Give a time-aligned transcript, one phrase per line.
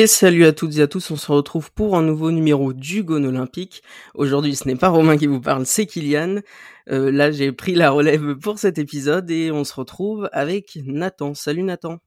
[0.00, 3.02] Et salut à toutes et à tous, on se retrouve pour un nouveau numéro du
[3.02, 3.82] Gone Olympique.
[4.14, 6.36] Aujourd'hui, ce n'est pas Romain qui vous parle, c'est Kylian.
[6.88, 11.34] Euh, là, j'ai pris la relève pour cet épisode et on se retrouve avec Nathan.
[11.34, 11.98] Salut Nathan.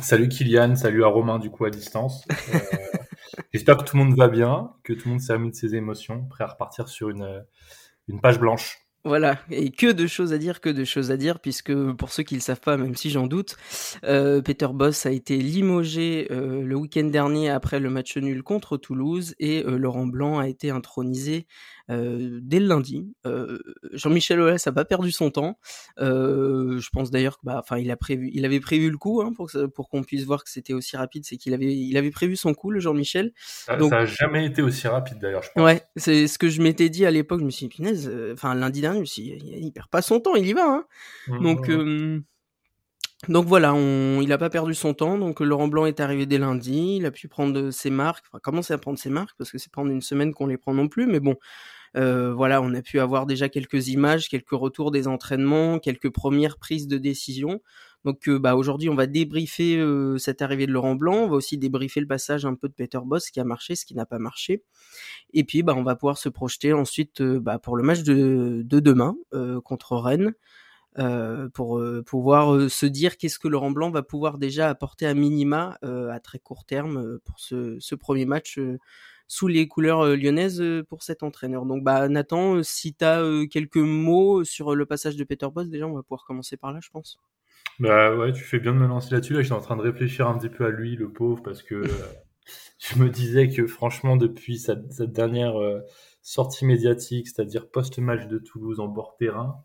[0.00, 2.24] Salut Kylian, salut à Romain du coup à distance.
[2.30, 2.58] Euh,
[3.52, 5.74] J'espère que tout le monde va bien, que tout le monde s'est remis de ses
[5.74, 7.44] émotions, prêt à repartir sur une,
[8.08, 8.87] une page blanche.
[9.08, 12.24] Voilà, et que de choses à dire, que de choses à dire, puisque pour ceux
[12.24, 13.56] qui ne le savent pas, même si j'en doute,
[14.04, 18.76] euh, Peter Boss a été limogé euh, le week-end dernier après le match nul contre
[18.76, 21.46] Toulouse, et euh, Laurent Blanc a été intronisé
[21.90, 23.12] euh, dès le lundi.
[23.26, 23.58] Euh,
[23.92, 25.58] Jean-Michel Aulas n'a pas perdu son temps.
[25.98, 29.22] Euh, je pense d'ailleurs que, bah, enfin, il a prévu, il avait prévu le coup
[29.22, 31.24] hein, pour, pour qu'on puisse voir que c'était aussi rapide.
[31.24, 33.32] C'est qu'il avait, il avait prévu son coup, le Jean-Michel.
[33.36, 35.64] Ça, Donc, ça a jamais été aussi rapide d'ailleurs, je pense.
[35.64, 37.40] Ouais, c'est ce que je m'étais dit à l'époque.
[37.40, 40.02] Je me suis dit, punaise, enfin lundi dernier, je me suis dit, il perd pas
[40.02, 40.66] son temps, il y va.
[40.66, 40.84] Hein.
[41.28, 41.70] Mmh, Donc.
[43.26, 45.18] Donc voilà, on, il n'a pas perdu son temps.
[45.18, 46.98] Donc Laurent Blanc est arrivé dès lundi.
[46.98, 49.72] Il a pu prendre ses marques, enfin commencer à prendre ses marques parce que c'est
[49.72, 51.06] prendre une semaine qu'on les prend non plus.
[51.06, 51.34] Mais bon,
[51.96, 56.58] euh, voilà, on a pu avoir déjà quelques images, quelques retours des entraînements, quelques premières
[56.58, 57.60] prises de décision.
[58.04, 61.16] Donc euh, bah, aujourd'hui, on va débriefer euh, cette arrivée de Laurent Blanc.
[61.16, 63.74] On va aussi débriefer le passage un peu de Peter Boss, ce qui a marché,
[63.74, 64.62] ce qui n'a pas marché.
[65.32, 68.80] Et puis, bah, on va pouvoir se projeter ensuite bah, pour le match de, de
[68.80, 69.16] demain
[69.64, 70.34] contre Rennes.
[71.54, 76.18] Pour pouvoir se dire qu'est-ce que Laurent Blanc va pouvoir déjà apporter à minima à
[76.18, 78.58] très court terme pour ce premier match
[79.28, 81.66] sous les couleurs lyonnaises pour cet entraîneur.
[81.66, 85.86] Donc bah Nathan, si tu as quelques mots sur le passage de Peter Boss, déjà
[85.86, 87.18] on va pouvoir commencer par là, je pense.
[87.78, 89.34] Bah ouais, tu fais bien de me lancer là-dessus.
[89.34, 91.82] Là, j'étais en train de réfléchir un petit peu à lui, le pauvre, parce que
[92.78, 95.54] je me disais que franchement, depuis sa, dernière
[96.22, 99.64] sortie médiatique, c'est-à-dire post-match de Toulouse en bord terrain,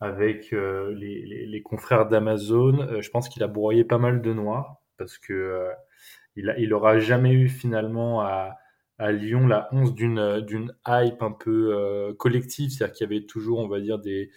[0.00, 2.80] avec euh, les, les, les, confrères d'Amazon.
[2.80, 5.70] Euh, je pense qu'il a broyé pas mal de noix parce que euh,
[6.36, 8.56] il, a, il aura jamais eu finalement à,
[8.98, 13.58] à Lyon la once d'une d'une hype un peu collective, c'est-à-dire qu'il y avait toujours,
[13.58, 14.30] on va dire, des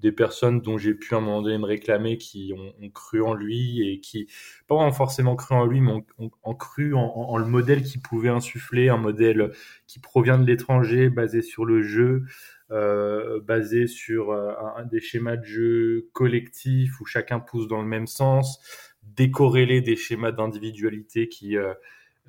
[0.00, 3.22] des personnes dont j'ai pu à un moment donné me réclamer qui ont, ont cru
[3.22, 4.28] en lui et qui
[4.66, 8.28] pas forcément cru en lui mais ont, ont, cru en, en, le modèle qu'il pouvait
[8.28, 9.52] insuffler un modèle
[9.86, 12.24] qui provient de l'étranger basé sur le jeu
[12.70, 14.52] euh, basé sur euh,
[14.90, 18.58] des schémas de jeu collectifs où chacun pousse dans le même sens,
[19.02, 21.56] décorrélé des schémas d'individualité qui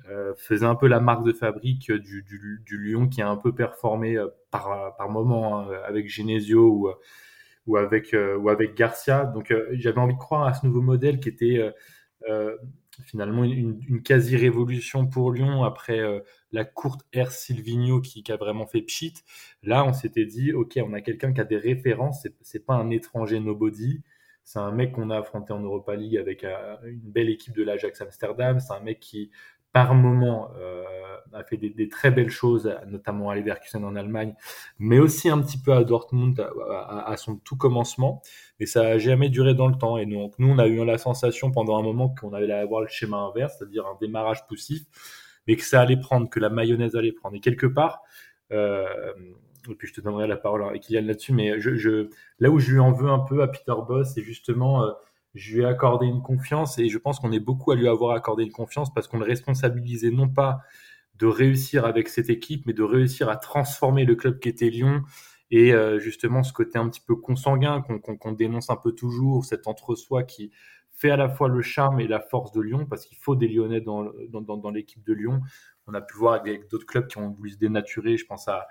[0.08, 2.24] euh, euh, faisaient un peu la marque de fabrique du,
[2.70, 4.16] Lyon qui a un peu performé
[4.50, 6.90] par, par moment hein, avec Genesio ou,
[7.66, 9.24] ou, avec, ou avec Garcia.
[9.24, 11.60] Donc j'avais envie de croire à ce nouveau modèle qui était
[13.04, 16.20] finalement une, quasi-révolution pour Lyon après euh,
[16.52, 19.14] la courte ère Silvino qui, a vraiment fait pchit.
[19.62, 22.90] Là, on s'était dit, ok, on a quelqu'un qui a des références, c'est pas un
[22.90, 24.02] étranger nobody,
[24.44, 27.62] c'est un mec qu'on a affronté en Europa League avec euh, une belle équipe de
[27.62, 29.30] l'Ajax Amsterdam, c'est un mec qui,
[29.76, 30.84] par moment, euh,
[31.34, 34.32] a fait des, très belles choses, notamment à Leverkusen en Allemagne,
[34.78, 38.22] mais aussi un petit peu à Dortmund à, son tout commencement.
[38.58, 39.98] Mais ça a jamais duré dans le temps.
[39.98, 42.88] Et donc, nous, on a eu la sensation pendant un moment qu'on allait avoir le
[42.88, 44.84] schéma inverse, c'est-à-dire un démarrage poussif,
[45.46, 47.36] mais que ça allait prendre, que la mayonnaise allait prendre.
[47.36, 48.00] Et quelque part,
[48.52, 48.86] euh,
[49.70, 51.52] et puis je te donnerai la parole à Kylian là-dessus, mais
[52.38, 54.84] là où je lui en veux un peu à Peter Boss, c'est justement...
[54.84, 54.92] Euh,
[55.36, 58.16] je lui ai accordé une confiance et je pense qu'on est beaucoup à lui avoir
[58.16, 60.60] accordé une confiance parce qu'on le responsabilisait non pas
[61.14, 65.02] de réussir avec cette équipe, mais de réussir à transformer le club qui était Lyon
[65.50, 68.92] et euh, justement ce côté un petit peu consanguin qu'on qu qu dénonce un peu
[68.92, 70.50] toujours, cet entre-soi qui
[70.90, 73.48] fait à la fois le charme et la force de Lyon parce qu'il faut des
[73.48, 75.42] Lyonnais dans, l'équipe de Lyon.
[75.86, 78.16] On a pu voir avec, d'autres clubs qui ont voulu se dénaturer.
[78.16, 78.66] Je pense à,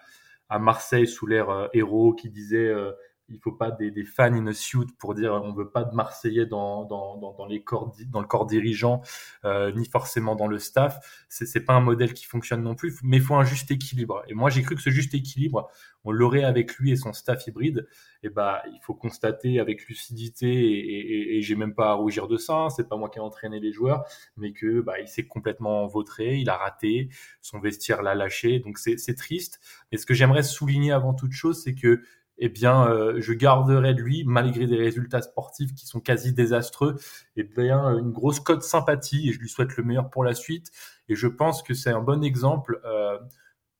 [0.50, 2.92] à Marseille sous l'ère euh, héros qui disait euh,
[3.30, 5.96] il faut pas des, des, fans in a suit pour dire on veut pas de
[5.96, 9.02] Marseillais dans, dans, dans, dans les corps, dans le corps dirigeant,
[9.46, 11.26] euh, ni forcément dans le staff.
[11.30, 14.24] C'est, c'est pas un modèle qui fonctionne non plus, mais il faut un juste équilibre.
[14.28, 15.70] Et moi, j'ai cru que ce juste équilibre,
[16.04, 17.88] on l'aurait avec lui et son staff hybride.
[18.22, 22.28] Et bah, il faut constater avec lucidité, et, et, et j'ai même pas à rougir
[22.28, 22.56] de ça.
[22.56, 24.06] Hein, c'est pas moi qui ai entraîné les joueurs,
[24.38, 27.10] mais que bah, il s'est complètement vautré, il a raté,
[27.42, 28.60] son vestiaire l'a lâché.
[28.60, 29.60] Donc c'est, c'est triste.
[29.92, 32.02] Mais ce que j'aimerais souligner avant toute chose, c'est que
[32.38, 36.96] eh bien, euh, je garderai de lui, malgré des résultats sportifs qui sont quasi désastreux,
[37.38, 40.72] eh bien, une grosse cote sympathie et je lui souhaite le meilleur pour la suite.
[41.08, 43.18] Et je pense que c'est un bon exemple euh,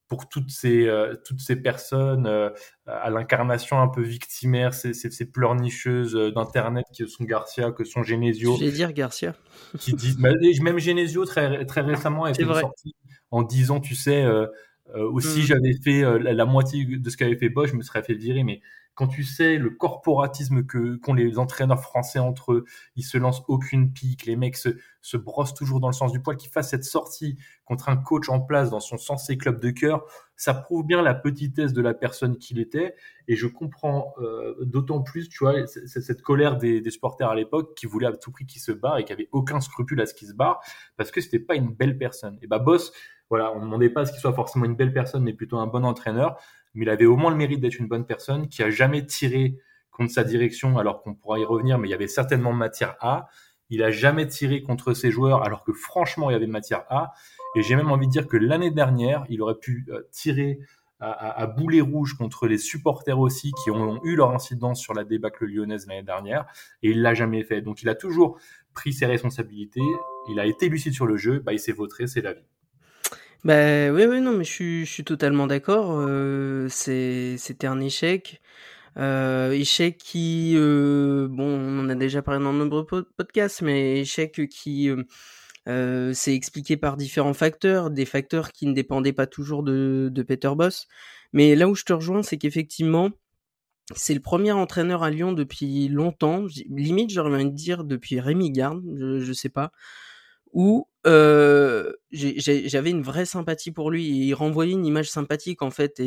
[0.08, 2.28] pour toutes ces, euh, toutes ces personnes
[2.86, 8.04] à l'incarnation un peu victimaire, ces, ces, ces pleurnicheuses d'Internet que sont Garcia, que sont
[8.04, 8.56] Genesio.
[8.58, 9.36] Je vais dire Garcia.
[9.80, 12.96] qui disent, même Genesio, très, très récemment, a été sorti
[13.32, 14.24] en disant, tu sais,
[14.94, 15.44] euh, aussi, mm.
[15.44, 18.44] j'avais fait euh, la, moitié de ce qu'avait fait Bosch, je me serais fait virer.
[18.44, 18.62] Mais
[18.94, 22.66] quand tu sais le corporatisme que qu'ont les entraîneurs français entre eux,
[22.96, 24.70] ils se lancent aucune pique, les mecs se,
[25.02, 28.30] se brossent toujours dans le sens du poil, qu'ils fassent cette sortie contre un coach
[28.30, 30.06] en place dans son sensé club de cœur,
[30.38, 32.96] ça prouve bien la petitesse de la personne qu'il était.
[33.28, 37.76] Et je comprends euh, d'autant plus, tu vois, cette colère des, des supporters à l'époque
[37.76, 40.14] qui voulaient à tout prix qu'il se barre et qui avait aucun scrupule à ce
[40.14, 40.62] qu'il se barre
[40.96, 42.38] parce que c'était pas une belle personne.
[42.42, 42.94] Et bah Boss
[43.30, 45.58] voilà, on ne demandait pas à ce qu'il soit forcément une belle personne, mais plutôt
[45.58, 46.38] un bon entraîneur.
[46.74, 49.58] Mais il avait au moins le mérite d'être une bonne personne qui a jamais tiré
[49.92, 53.28] contre sa direction, alors qu'on pourra y revenir, mais il y avait certainement matière A.
[53.70, 57.14] Il a jamais tiré contre ses joueurs, alors que franchement, il y avait matière A.
[57.56, 60.60] Et j'ai même envie de dire que l'année dernière, il aurait pu euh, tirer
[61.00, 65.04] à, à, boulet rouge contre les supporters aussi, qui ont, eu leur incidence sur la
[65.04, 66.46] débâcle lyonnaise l'année dernière,
[66.84, 67.62] et il l'a jamais fait.
[67.62, 68.40] Donc il a toujours
[68.74, 69.82] pris ses responsabilités,
[70.30, 72.46] il a été lucide sur le jeu, bah, il s'est vautré, c'est la vie.
[73.46, 78.42] Bah, oui, oui, non, mais je suis totalement d'accord, euh, c'était un échec,
[78.98, 84.02] euh, échec qui, euh, bon, on en a déjà parlé dans de nombreux podcasts, mais
[84.02, 84.90] échec qui,
[85.68, 90.52] s'est expliqué par différents facteurs, des facteurs qui ne dépendaient pas toujours de de Peter
[90.56, 90.88] Boss.
[91.34, 93.12] Mais là où je te rejoins, c'est qu'effectivement,
[93.96, 98.52] c'est le premier entraîneur à Lyon depuis longtemps, limite j'aurais envie de dire depuis Rémi
[98.52, 99.72] Garde, je je sais pas,
[100.56, 104.08] où euh, j'avais une vraie sympathie pour lui.
[104.08, 106.00] Et il renvoyait une image sympathique en fait,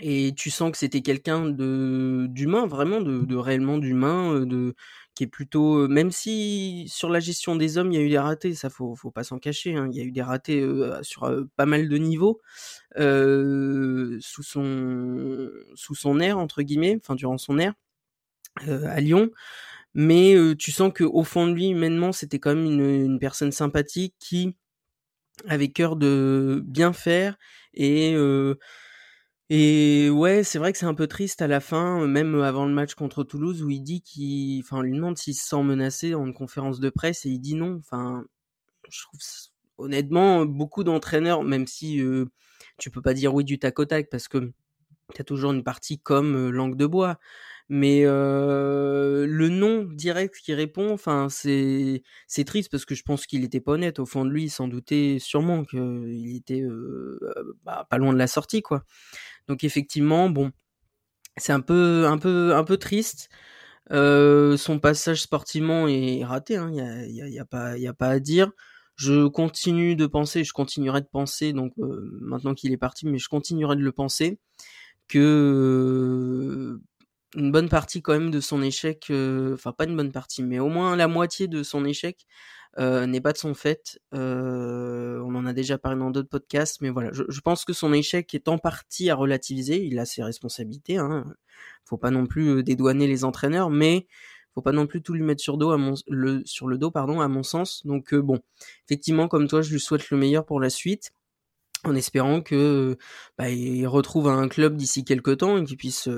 [0.00, 4.74] et tu sens que c'était quelqu'un de d'humain, vraiment de, réellement d'humain, euh, de
[5.16, 8.18] qui est plutôt, même si sur la gestion des hommes il y a eu des
[8.18, 11.02] ratés, ça faut faut pas s'en cacher, hein, il y a eu des ratés euh,
[11.02, 12.40] sur euh, pas mal de niveaux
[12.98, 17.74] euh, sous son sous son air entre guillemets, enfin durant son air
[18.66, 19.30] à Lyon
[19.94, 24.14] mais tu sens que au fond de lui, humainement, c'était quand même une, personne sympathique
[24.18, 24.56] qui
[25.48, 27.38] avait cœur de bien faire
[27.74, 28.16] et
[29.52, 32.72] et ouais, c'est vrai que c'est un peu triste à la fin, même avant le
[32.72, 36.32] match contre Toulouse, où il dit qu'il, enfin, lui demande s'il se sent menacé en
[36.32, 37.78] conférence de presse et il dit non.
[37.80, 38.24] Enfin,
[38.88, 39.20] je trouve
[39.78, 42.26] honnêtement beaucoup d'entraîneurs, même si euh,
[42.78, 44.52] tu peux pas dire oui du tac au tac parce que
[45.14, 47.18] t'as toujours une partie comme langue de bois
[47.70, 53.26] mais euh, le nom direct qui répond, enfin c'est c'est triste parce que je pense
[53.26, 57.20] qu'il était pas honnête au fond de lui, sans douter sûrement qu'il était euh,
[57.64, 58.82] bah, pas loin de la sortie quoi.
[59.48, 60.50] Donc effectivement, bon,
[61.36, 63.30] c'est un peu un peu un peu triste.
[63.92, 67.78] Euh, son passage sportivement est raté, il hein, y, a, y, a, y, a, pas
[67.78, 68.52] y a pas à dire.
[68.96, 73.28] Je continue de penser, je continuerai de penser, donc maintenant qu'il est parti, mais je
[73.28, 74.38] continuerai de le penser
[75.08, 76.80] que
[77.36, 80.58] une bonne partie quand même de son échec, euh, enfin pas une bonne partie, mais
[80.58, 82.26] au moins la moitié de son échec
[82.78, 84.00] euh, n'est pas de son fait.
[84.14, 87.92] Euh, on en a déjà parlé dans d'autres podcasts, mais voilà, je, pense que son
[87.92, 89.84] échec est en partie à relativiser.
[89.84, 90.96] Il a ses responsabilités.
[90.98, 91.24] Hein.
[91.84, 94.06] Faut pas non plus dédouaner les entraîneurs, mais
[94.54, 95.76] faut pas non plus tout lui mettre sur, dos
[96.08, 97.84] le, sur le dos, pardon, à mon sens.
[97.86, 98.40] Donc bon,
[98.86, 101.12] effectivement, comme toi, je lui souhaite le meilleur pour la suite
[101.84, 102.98] en espérant que
[103.38, 106.08] bah, il retrouve un club d'ici quelques temps et qu'il puisse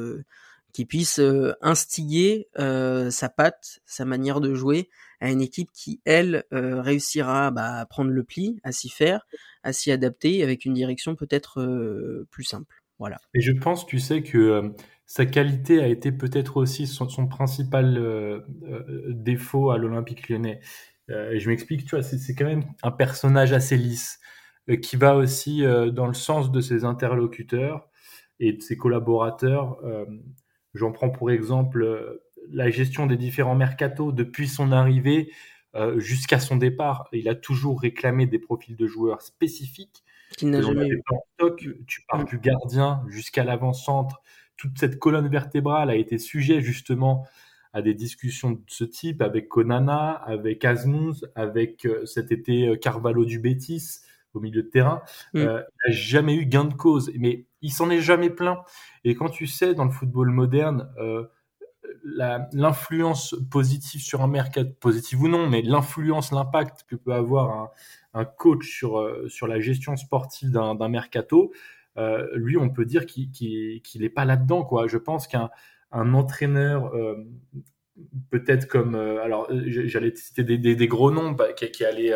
[0.73, 4.89] qui puisse euh, instiguer euh, sa patte, sa manière de jouer
[5.21, 9.27] à une équipe qui, elle, euh, réussira bah, à prendre le pli, à s'y faire,
[9.63, 12.83] à s'y adapter avec une direction peut-être plus simple.
[12.99, 13.19] Voilà.
[13.35, 14.73] Et je pense, tu sais, que
[15.07, 18.45] sa qualité a été peut-être aussi son, son principal
[19.09, 20.61] défaut à l'Olympique lyonnais.
[21.09, 24.19] et je m'explique, tu vois, c'est quand même un personnage assez lisse
[24.83, 25.63] qui va aussi
[25.93, 27.89] dans le sens de ses interlocuteurs
[28.41, 29.79] et de ses collaborateurs.
[30.75, 35.31] J'en prends pour exemple euh, la gestion des différents mercatos depuis son arrivée
[35.75, 37.09] euh, jusqu'à son départ.
[37.13, 40.05] Il a toujours réclamé des profils de joueurs spécifiques.
[40.37, 41.03] Qu'il n'a jamais eu.
[41.57, 42.25] tu pars mm.
[42.25, 44.23] du gardien jusqu'à l'avant-centre,
[44.57, 47.27] toute cette colonne vertébrale a été sujet justement
[47.75, 53.25] à des discussions de ce type avec Konana, avec Asmus, avec euh, cet été Carvalho
[53.25, 54.01] du Bétis
[54.35, 55.03] au milieu de terrain.
[55.35, 55.39] Mm.
[55.39, 58.63] Euh, il n'a jamais eu gain de cause, mais il s'en est jamais plein.
[59.05, 61.25] Et quand tu sais, dans le football moderne, euh,
[62.05, 67.71] l'influence positive sur un mercato, positive ou non, mais l'influence, l'impact que peut avoir un,
[68.15, 71.53] un coach sur, euh, sur la gestion sportive d'un mercato,
[71.97, 74.65] euh, lui, on peut dire qu'il n'est pas là-dedans.
[74.65, 74.87] quoi.
[74.87, 75.51] Je pense qu'un
[75.95, 76.91] un entraîneur
[78.31, 82.15] peut-être comme alors j'allais citer des, des, des, gros noms bah, qui, qui allaient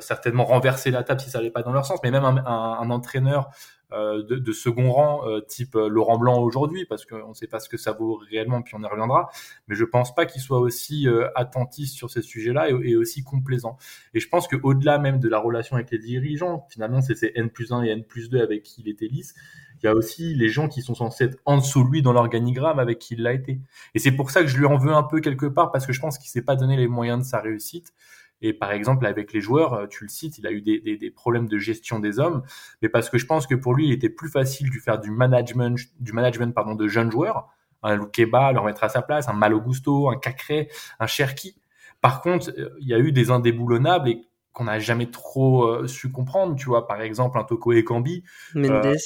[0.00, 2.78] certainement renverser la table si ça allait pas dans leur sens mais même un, un,
[2.80, 3.50] un entraîneur
[3.92, 7.46] euh, de, de, second rang, euh, type euh, Laurent Blanc aujourd'hui, parce qu'on ne sait
[7.46, 9.28] pas ce que ça vaut réellement, puis on y reviendra.
[9.68, 13.76] Mais je pense pas qu'il soit aussi attentiste sur ces sujets-là et, aussi complaisant.
[14.14, 17.50] Et je pense qu'au-delà même de la relation avec les dirigeants, finalement, c'est ces N
[17.50, 19.34] plus 1 et N plus 2 avec qui il était lisse,
[19.82, 22.12] il y a aussi les gens qui sont censés être en dessous de lui dans
[22.12, 23.60] l'organigramme avec qui il l'a été.
[23.94, 25.92] Et c'est pour ça que je lui en veux un peu quelque part, parce que
[25.92, 27.92] je pense qu'il s'est pas donné les moyens de sa réussite.
[28.42, 30.96] Et par exemple, avec les joueurs, euh, tu le cites, il a eu des, des,
[30.96, 32.42] des, problèmes de gestion des hommes,
[32.82, 35.10] mais parce que je pense que pour lui, il était plus facile de faire du
[35.10, 37.48] management, du management pardon, de jeunes joueurs,
[37.82, 40.68] un Loukeba, leur mettre à sa place, un Malo Gusto, un Cacré,
[40.98, 41.56] un Cherki.
[42.00, 44.22] Par contre, euh, il y a eu des indéboulonnables et
[44.52, 48.22] qu'on n'a jamais trop euh, su comprendre, tu vois, par exemple un Toko Ekambi.
[48.54, 48.96] Mendes.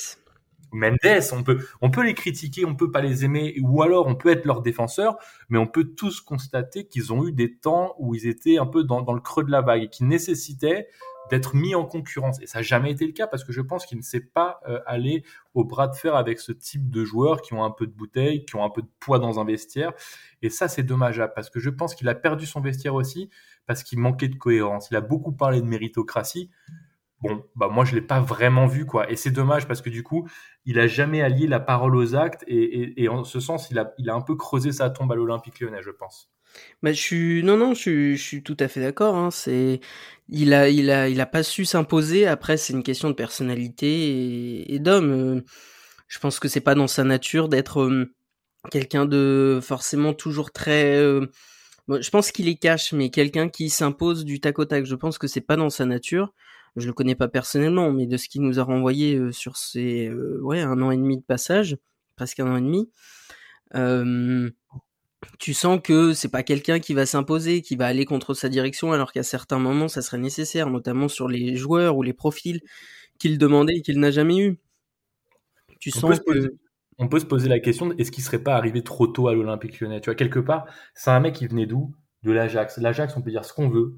[0.73, 4.15] Mendes, on peut, on peut les critiquer, on peut pas les aimer, ou alors on
[4.15, 5.17] peut être leur défenseur,
[5.49, 8.85] mais on peut tous constater qu'ils ont eu des temps où ils étaient un peu
[8.85, 10.89] dans, le creux de la vague et qui nécessitaient
[11.31, 12.41] d'être mis en concurrence.
[12.41, 14.61] Et ça n'a jamais été le cas parce que je pense qu'il ne sait pas
[14.69, 17.87] euh, aller au bras de fer avec ce type de joueurs qui ont un peu
[17.87, 19.93] de bouteille, qui ont un peu de poids dans un vestiaire.
[20.43, 23.29] Et ça, c'est dommageable parce que je pense qu'il a perdu son vestiaire aussi
[23.67, 24.89] parce qu'il manquait de cohérence.
[24.91, 26.51] Il a beaucoup parlé de méritocratie
[27.21, 29.11] bon, bah moi je l'ai pas vraiment vu quoi.
[29.11, 30.29] Et c'est dommage parce que du coup,
[30.65, 34.11] il a jamais allié la parole aux actes et, en ce sens, il a, il
[34.11, 36.31] a un peu creusé sa tombe à l'Olympique Lyonnais, je pense.
[36.83, 39.17] Bah, je suis non non, je suis, je suis tout à fait d'accord.
[39.17, 39.31] Hein.
[39.31, 39.81] C'est
[40.29, 42.27] il a il a il a pas su s'imposer.
[42.27, 45.11] Après, c'est une question de personnalité et, d'homme.
[45.13, 45.45] Euh,
[46.09, 48.15] je pense que c'est pas dans sa nature d'être euh,
[48.71, 51.27] quelqu'un de forcément toujours très euh,
[51.89, 54.85] je pense qu'il est cash, mais quelqu'un qui s'impose du tac au tac.
[54.87, 56.33] Je pense que c'est pas dans sa nature
[56.77, 60.09] je le connais pas personnellement, mais de ce qu'il nous a renvoyé euh, sur ces
[60.09, 61.77] euh, ouais un an et demi de passage,
[62.17, 62.91] presque un an et demi,
[63.75, 64.51] euh,
[65.39, 68.93] tu sens que c'est pas quelqu'un qui va s'imposer, qui va aller contre sa direction,
[68.93, 72.61] alors qu'à certains moments ça serait nécessaire, notamment sur les joueurs ou les profils
[73.19, 74.59] qu'il demandait et qu'il n'a jamais eu.
[75.81, 76.55] Tu on sens que
[76.99, 79.81] on peut se poser la question est-ce qu'il serait pas arrivé trop tôt à l'Olympique
[79.81, 80.01] Lyonnais?
[80.01, 81.95] Tu vois quelque part, c'est un mec qui venait d'où?
[82.27, 82.79] De l'Ajax.
[82.79, 83.95] L'Ajax, on peut dire ce qu'on veut.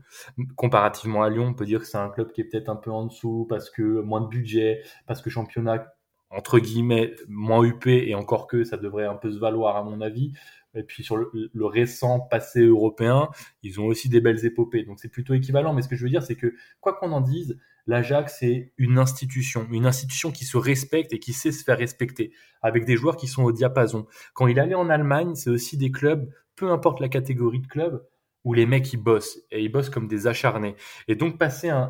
[0.55, 2.91] Comparativement à Lyon, on peut dire que c'est un club qui est peut-être un peu
[2.91, 5.95] en dessous parce que moins de budget, parce que championnat
[6.31, 10.03] entre guillemets moins UP et encore que ça devrait un peu se valoir à mon
[10.03, 10.33] avis.
[10.75, 13.31] Et puis sur le, récent passé européen,
[13.63, 14.85] ils ont aussi des belles épopées.
[14.85, 15.73] Donc c'est plutôt équivalent.
[15.73, 18.99] Mais ce que je veux dire, c'est que quoi qu'on en dise, l'Ajax c'est une
[18.99, 23.17] institution, une institution qui se respecte et qui sait se faire respecter, avec des joueurs
[23.17, 24.07] qui sont au diapason.
[24.35, 28.05] Quand il allait en Allemagne, c'est aussi des clubs, peu importe la catégorie de club,
[28.49, 30.75] où les mecs ils bossent et ils bossent comme des acharnés.
[31.07, 31.87] Et donc passer un,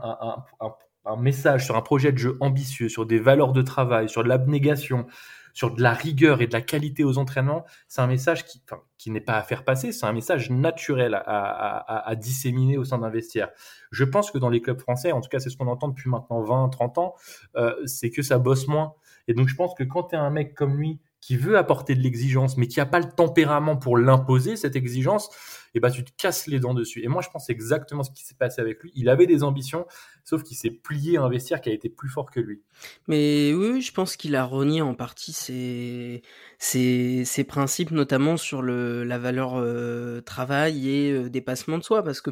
[1.16, 5.06] message sur un projet de jeu ambitieux, sur des valeurs de travail, sur de l'abnégation,
[5.54, 8.60] sur de la rigueur et de la qualité aux entraînements, c'est un message qui,
[8.98, 12.84] qui n'est pas à faire passer, c'est un message naturel à, à, à, disséminer au
[12.84, 13.50] sein d'un vestiaire.
[13.92, 16.10] Je pense que dans les clubs français, en tout cas c'est ce qu'on entend depuis
[16.10, 17.14] maintenant 20, 30 ans,
[17.54, 18.94] euh, c'est que ça bosse moins.
[19.28, 21.94] Et donc je pense que quand tu es un mec comme lui qui veut apporter
[21.94, 25.30] de l'exigence, mais qui n'a pas le tempérament pour l'imposer, cette exigence,
[25.74, 27.02] et ben, tu te casses les dents dessus.
[27.04, 28.92] Et moi, je pense exactement ce qui s'est passé avec lui.
[28.94, 29.86] Il avait des ambitions,
[30.24, 32.62] sauf qu'il s'est plié à un vestiaire qui a été plus fort que lui.
[33.06, 36.22] Mais oui, je pense qu'il a renié en partie ses,
[36.58, 42.02] ses, ses principes, notamment sur le, la valeur euh, travail et euh, dépassement de soi.
[42.02, 42.30] Parce que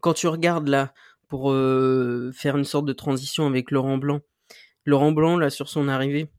[0.00, 0.92] quand tu regardes là,
[1.28, 4.20] pour euh, faire une sorte de transition avec Laurent Blanc,
[4.84, 6.30] Laurent Blanc, là, sur son arrivée,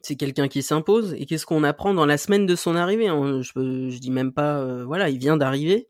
[0.00, 1.14] c'est quelqu'un qui s'impose.
[1.18, 4.32] Et qu'est-ce qu'on apprend dans la semaine de son arrivée hein, je, je dis même
[4.32, 5.88] pas, euh, voilà, il vient d'arriver.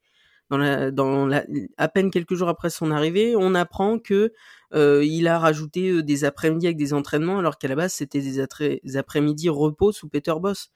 [0.51, 1.45] Dans la, dans la,
[1.77, 4.33] à peine quelques jours après son arrivée, on apprend que
[4.73, 8.23] euh, il a rajouté euh, des après-midi avec des entraînements, alors qu'à la base c'était
[8.23, 10.71] des, après-midi repos sous Peter Boss.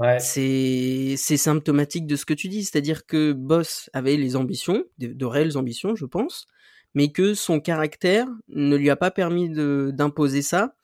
[0.00, 0.18] Ouais.
[0.18, 5.24] C'est c'est symptomatique de ce que tu dis, c'est-à-dire que Boss avait les ambitions, de,
[5.24, 6.48] réelles ambitions, je pense,
[6.94, 10.74] mais que son caractère ne lui a pas permis d'imposer ça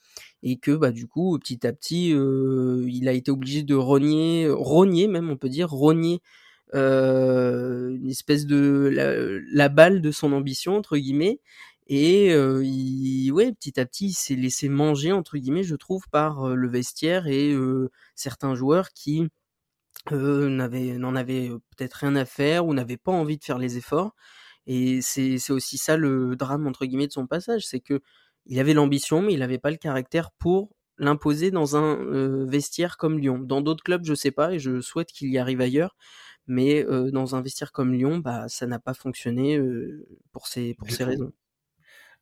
[0.43, 4.49] et que bah du coup petit à petit euh, il a été obligé de rogner
[4.51, 6.21] rogner même on peut dire rogner
[6.75, 8.91] euh, une espèce de
[9.53, 11.41] la, balle de son ambition entre guillemets
[11.89, 16.49] Et il, ouais, petit à petit, il s'est laissé manger entre guillemets, je trouve, par
[16.57, 17.55] le vestiaire et
[18.17, 19.29] certains joueurs qui
[20.11, 24.15] n'en avaient peut-être rien à faire ou n'avaient pas envie de faire les efforts.
[24.67, 28.03] Et c'est c'est aussi ça le drame entre guillemets de son passage, c'est que
[28.47, 33.19] il avait l'ambition, mais il n'avait pas le caractère pour l'imposer dans un vestiaire comme
[33.19, 33.39] Lyon.
[33.39, 35.97] Dans d'autres clubs, je sais pas, et je souhaite qu'il y arrive ailleurs.
[36.47, 39.61] Mais dans un vestiaire comme Lyon, bah ça n'a pas fonctionné
[40.33, 41.33] pour ces pour ces raisons.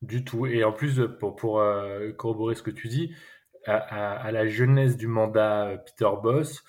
[0.01, 0.45] Du tout.
[0.45, 1.63] Et en plus, pour, pour
[2.17, 3.15] corroborer ce que tu dis,
[3.65, 6.63] à, à, la jeunesse du mandat Peter Boss,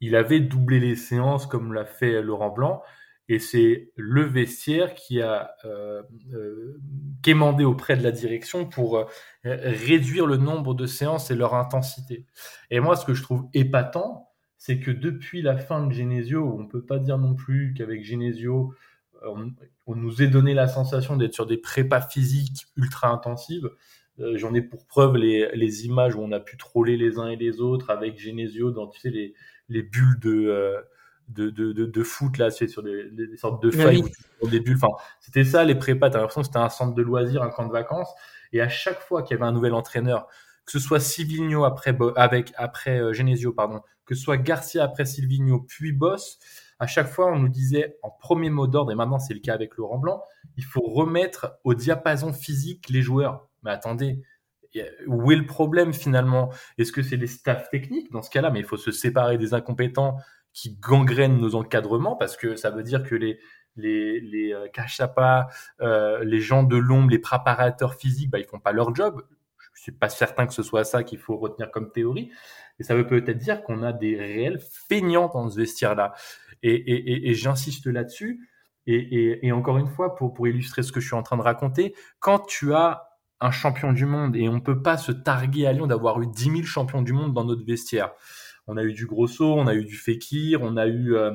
[0.00, 2.82] il avait doublé les séances comme l'a fait Laurent Blanc.
[3.30, 6.02] Et c'est le vestiaire qui a euh,
[6.34, 6.76] euh,
[7.22, 9.04] quémandé auprès de la direction pour euh,
[9.44, 12.26] réduire le nombre de séances et leur intensité.
[12.72, 16.66] Et moi, ce que je trouve épatant, c'est que depuis la fin de Genesio, on
[16.66, 18.74] peut pas dire non plus qu'avec Genesio,
[19.22, 23.70] on, nous ait donné la sensation d'être sur des prépas physiques ultra intensives.
[24.18, 27.36] J'en ai pour preuve les, les, images où on a pu troller les uns et
[27.36, 29.34] les autres avec Genesio dans tu sais, les,
[29.68, 30.82] les bulles de
[31.30, 34.04] de, de, de, foot là, c'est sur des, des, sortes de ah failles
[34.42, 34.78] des bulles.
[34.82, 36.10] Enfin, c'était ça les prépas.
[36.10, 38.12] T'as l'impression que c'était un centre de loisirs, un camp de vacances.
[38.52, 40.26] Et à chaque fois qu'il y avait un nouvel entraîneur,
[40.66, 45.04] que ce soit Silvino après avec après euh, Genesio pardon, que ce soit Garcia après
[45.04, 46.38] Silvino puis Boss,
[46.78, 49.54] à chaque fois on nous disait en premier mot d'ordre et maintenant c'est le cas
[49.54, 50.22] avec Laurent Blanc,
[50.56, 53.48] il faut remettre au diapason physique les joueurs.
[53.62, 54.22] Mais attendez,
[55.06, 56.52] où est le problème finalement?
[56.78, 58.50] Est-ce que c'est les staffs techniques dans ce cas-là?
[58.50, 60.16] Mais il faut se séparer des incompétents
[60.52, 63.38] qui gangrènent nos encadrements parce que ça veut dire que les
[63.76, 65.42] les les euh,
[65.80, 69.22] euh, les gens de l'ombre, les préparateurs physiques, bah ils font pas leur job.
[69.74, 72.30] Je suis pas certain que ce soit ça qu'il faut retenir comme théorie.
[72.78, 76.14] Et ça veut peut-être dire qu'on a des réels feignants dans ce vestiaire-là.
[76.62, 78.48] Et, et, et, j'insiste là-dessus.
[78.86, 81.42] Et, et, encore une fois, pour, pour illustrer ce que je suis en train de
[81.42, 85.72] raconter, quand tu as un champion du monde et on peut pas se targuer à
[85.72, 88.12] Lyon d'avoir eu 10 000 champions du monde dans notre vestiaire
[88.70, 91.32] on a eu du Grosso, on a eu du Fekir, on a eu, euh,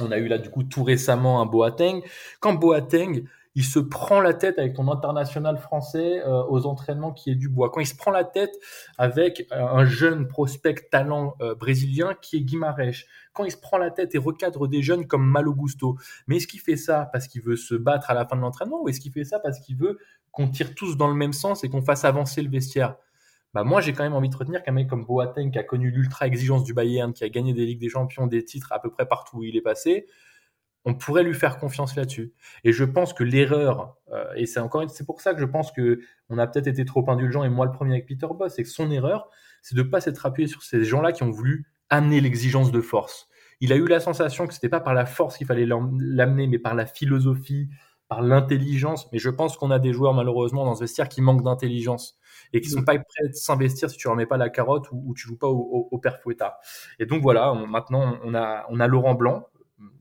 [0.00, 2.00] on a eu là du coup tout récemment un Boateng.
[2.38, 3.24] Quand Boateng,
[3.56, 7.48] il se prend la tête avec ton international français euh, aux entraînements qui est du
[7.48, 7.70] bois.
[7.70, 8.52] Quand il se prend la tête
[8.98, 13.04] avec un jeune prospect talent euh, brésilien qui est Guimarães.
[13.32, 15.96] Quand il se prend la tête et recadre des jeunes comme Malo Gusto.
[16.28, 18.80] Mais est-ce qu'il fait ça parce qu'il veut se battre à la fin de l'entraînement
[18.82, 19.98] ou est-ce qu'il fait ça parce qu'il veut
[20.30, 22.96] qu'on tire tous dans le même sens et qu'on fasse avancer le vestiaire?
[23.54, 25.90] Bah moi j'ai quand même envie de retenir qu'un mec comme Boateng qui a connu
[25.90, 28.90] l'ultra exigence du Bayern, qui a gagné des Ligues des Champions, des titres à peu
[28.90, 30.06] près partout où il est passé,
[30.84, 32.34] on pourrait lui faire confiance là-dessus.
[32.64, 35.72] Et je pense que l'erreur, euh, et c'est encore c'est pour ça que je pense
[35.72, 38.64] que on a peut-être été trop indulgent et moi le premier avec Peter Boss, c'est
[38.64, 39.28] que son erreur,
[39.62, 43.28] c'est de pas s'être appuyé sur ces gens-là qui ont voulu amener l'exigence de force.
[43.60, 46.58] Il a eu la sensation que c'était pas par la force qu'il fallait l'amener, mais
[46.58, 47.70] par la philosophie,
[48.08, 49.10] par l'intelligence.
[49.12, 52.18] Mais je pense qu'on a des joueurs malheureusement dans ce vestiaire qui manquent d'intelligence
[52.52, 52.84] et qui sont mm.
[52.84, 55.48] pas prêts à s'investir si tu remets pas la carotte ou, ou tu joues pas
[55.48, 56.58] au, au, père Fouetta.
[56.98, 59.46] Et donc voilà, maintenant on a, on a Laurent Blanc.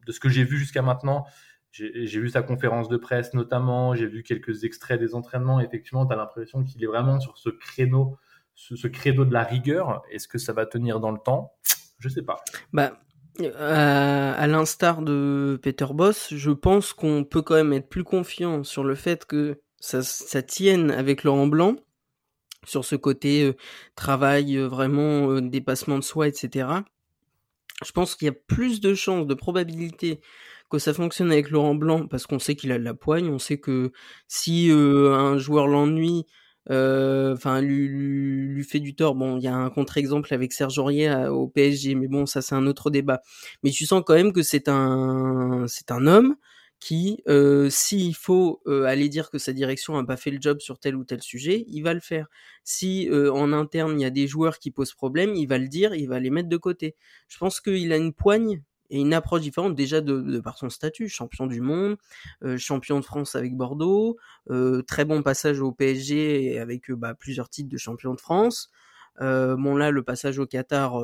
[0.06, 1.26] De ce que j'ai vu jusqu'à maintenant,
[1.72, 5.60] j'ai vu sa conférence de presse notamment, j'ai vu quelques extraits des entraînements.
[5.60, 8.18] Effectivement, tu as l'impression qu'il est vraiment sur ce créneau,
[8.54, 10.04] ce, ce créneau de la rigueur.
[10.12, 11.54] Est-ce que ça va tenir dans le temps?
[12.00, 12.44] Je sais pas.
[12.74, 13.00] Bah,
[13.42, 18.64] euh, à l'instar de Peter Boss, je pense qu'on peut quand même être plus confiant
[18.64, 21.76] sur le fait que ça, ça tienne avec Laurent Blanc
[22.66, 23.52] sur ce côté
[23.96, 26.68] travail vraiment dépassement de soi, etc.
[27.84, 30.22] Je pense qu'il y a plus de chances, de probabilité
[30.70, 33.40] que ça fonctionne avec Laurent Blanc parce qu'on sait qu'il a de la poigne, on
[33.40, 33.92] sait que
[34.30, 36.26] si un joueur l'ennuie,
[36.70, 39.16] enfin lui, lui, fait du tort.
[39.16, 42.56] Bon, il y a un contre-exemple avec Serge Aurier au PSG, mais bon, ça c'est
[42.56, 43.22] un autre débat.
[43.64, 46.36] Mais tu sens quand même que c'est un c'est un homme
[46.84, 50.60] qui, euh, s'il faut euh, aller dire que sa direction n'a pas fait le job
[50.60, 52.28] sur tel ou tel sujet, il va le faire.
[52.66, 55.70] Si euh, en interne il y a des joueurs qui posent problème, il va le
[55.70, 56.98] dire, il va les mettre de côté.
[57.30, 58.62] Je pense qu'il a une poigne
[58.94, 61.98] et une approche différente déjà de, par son statut, champion du monde,
[62.58, 64.18] champion de France avec Bordeaux,
[64.88, 68.70] très bon passage au PSG avec bah, plusieurs titres de champion de France.
[69.20, 71.02] bon là, le passage au Qatar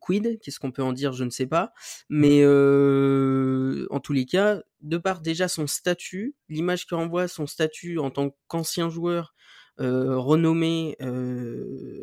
[0.00, 1.72] quid, qu'est-ce qu'on peut en dire, je ne sais pas.
[2.10, 8.10] Mais en tous les cas, de par déjà son statut, l'image qu'il son statut en
[8.10, 9.34] tant qu'ancien joueur
[9.80, 10.96] renommé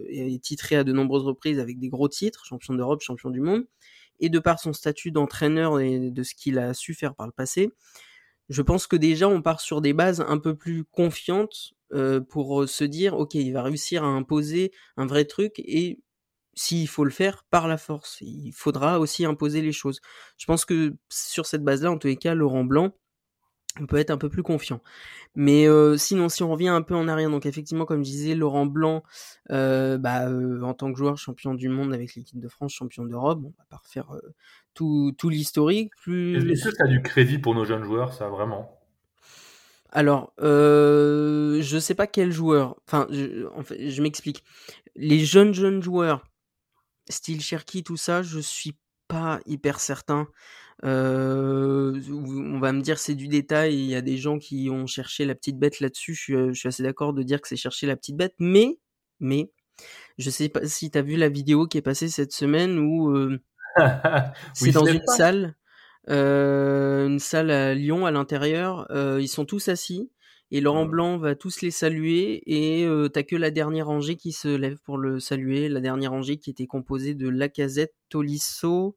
[0.10, 3.66] et titré à de nombreuses reprises avec des gros titres, champion d'Europe, champion du monde,
[4.20, 7.32] et de par son statut d'entraîneur et de ce qu'il a su faire par le
[7.32, 7.70] passé,
[8.50, 11.74] je pense que déjà on part sur des bases un peu plus confiantes
[12.30, 16.02] pour se dire ok il va réussir à imposer un vrai truc et
[16.56, 20.02] s'il faut le faire par la force, il faudra aussi imposer les choses.
[20.38, 22.96] Je pense que sur cette base-là, en tous les cas, Laurent Blanc
[23.80, 24.82] on peut être un peu plus confiant.
[25.36, 28.66] Mais sinon, si on revient un peu en arrière, donc effectivement, comme je disais, Laurent
[28.66, 29.04] Blanc,
[29.50, 33.54] bah, en tant que joueur champion du monde avec l'équipe de France, champion d'Europe, on
[33.58, 34.08] va pas refaire
[34.74, 35.92] tout, tout l'historique.
[36.02, 36.52] Plus...
[36.52, 38.74] Est-ce que ça a du crédit pour nos jeunes joueurs, ça, vraiment?
[39.90, 42.76] Alors, euh, je sais pas quel joueur.
[42.86, 44.44] Enfin, je, en fait, je m'explique.
[44.96, 46.26] Les jeunes jeunes joueurs,
[47.10, 48.76] style Cherki, tout ça, je suis
[49.08, 50.28] pas hyper certain.
[50.84, 53.76] Euh, on va me dire c'est du détail.
[53.76, 56.13] Il y a des gens qui ont cherché la petite bête là-dessus.
[56.13, 58.80] Je suis, je suis assez d'accord de dire que c'est chercher la petite bête, mais,
[59.20, 59.52] mais,
[60.17, 63.10] je sais pas si tu as vu la vidéo qui est passée cette semaine où
[63.12, 63.39] euh,
[64.54, 65.56] c'est dans une salle
[66.10, 68.88] euh, une salle à Lyon à l'intérieur.
[69.20, 70.10] Ils sont tous assis
[70.50, 74.32] et Laurent Blanc va tous les saluer et euh, t'as que la dernière rangée qui
[74.32, 75.68] se lève pour le saluer.
[75.68, 78.96] La dernière rangée qui était composée de Lacazette, Tolisso,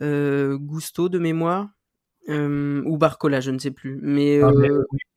[0.00, 1.68] euh, Gusto de mémoire
[2.30, 3.98] euh, ou Barcola, je ne sais plus.
[4.02, 4.50] Mais, ah,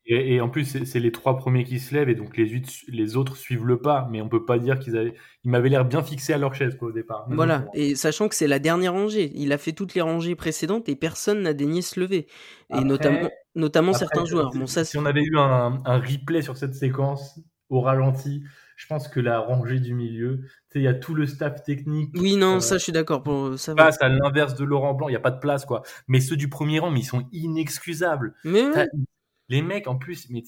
[0.09, 3.35] et, en plus, c'est les trois premiers qui se lèvent et donc les, les autres
[3.35, 4.07] suivent le pas.
[4.09, 5.13] Mais on peut pas dire qu'ils avaient.
[5.43, 7.25] Ils m'avaient l'air bien fixés à leur chaise au départ.
[7.29, 7.65] voilà.
[7.73, 10.95] Et sachant que c'est la dernière rangée, il a fait toutes les rangées précédentes et
[10.95, 12.27] personne n'a daigné se lever.
[12.73, 14.51] Et notamment, notamment certains joueurs.
[14.51, 17.39] Bon, ça, si on avait eu un, un, replay sur cette séquence
[17.69, 18.43] au ralenti,
[18.77, 20.41] je pense que la rangée du milieu,
[20.75, 22.11] il y a tout le staff technique.
[22.15, 23.23] Oui, non, euh, ça, je suis d'accord.
[23.23, 25.81] Pour ça passe à l'inverse de Laurent Blanc, il n'y a pas de place, quoi.
[26.07, 28.35] Mais ceux du premier rang, mais ils sont inexcusables.
[28.43, 28.63] Mais
[29.49, 30.43] les mecs, en plus, ils,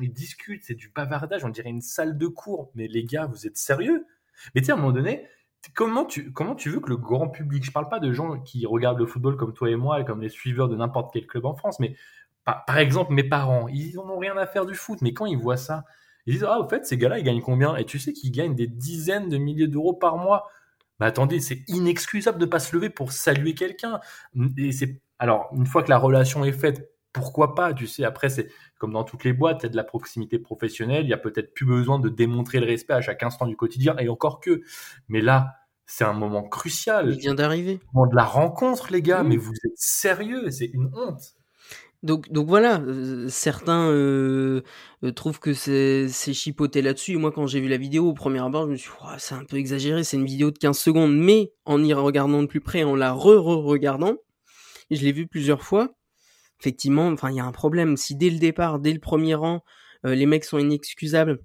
[0.00, 2.70] ils discutent, c'est du bavardage, on dirait une salle de cours.
[2.74, 4.06] Mais les gars, vous êtes sérieux?
[4.54, 5.26] Mais tu sais, à un moment donné,
[5.74, 8.66] comment tu, comment tu veux que le grand public, je parle pas de gens qui
[8.66, 11.54] regardent le football comme toi et moi, comme les suiveurs de n'importe quel club en
[11.54, 11.96] France, mais
[12.44, 15.56] par, exemple, mes parents, ils n'ont rien à faire du foot, mais quand ils voient
[15.56, 15.84] ça,
[16.26, 17.74] ils disent, ah, au fait, ces gars-là, ils gagnent combien?
[17.74, 20.48] Et tu sais qu'ils gagnent des dizaines de milliers d'euros par mois.
[21.00, 23.98] Mais attendez, c'est inexcusable de pas se lever pour saluer quelqu'un.
[24.58, 28.28] Et c'est, alors, une fois que la relation est faite, pourquoi pas Tu sais, après,
[28.28, 28.48] c'est
[28.78, 31.18] comme dans toutes les boîtes, il y a de la proximité professionnelle, il y a
[31.18, 34.62] peut-être plus besoin de démontrer le respect à chaque instant du quotidien, et encore que.
[35.08, 37.10] Mais là, c'est un moment crucial.
[37.12, 37.80] Il vient d'arriver.
[37.92, 41.36] Moment de la rencontre, les gars, mais vous êtes sérieux, c'est une honte.
[42.02, 44.62] Donc, donc voilà, euh, certains euh,
[45.02, 47.16] euh, trouvent que c'est chipoté là-dessus.
[47.16, 49.44] Moi, quand j'ai vu la vidéo au premier abord, je me suis dit, c'est un
[49.44, 52.84] peu exagéré, c'est une vidéo de 15 secondes, mais en y regardant de plus près,
[52.84, 54.16] en la re-re-regardant,
[54.90, 55.96] je l'ai vu plusieurs fois,
[56.60, 57.96] effectivement, enfin, il y a un problème.
[57.96, 59.64] Si dès le départ, dès le premier rang,
[60.04, 61.38] euh, les mecs sont inexcusables,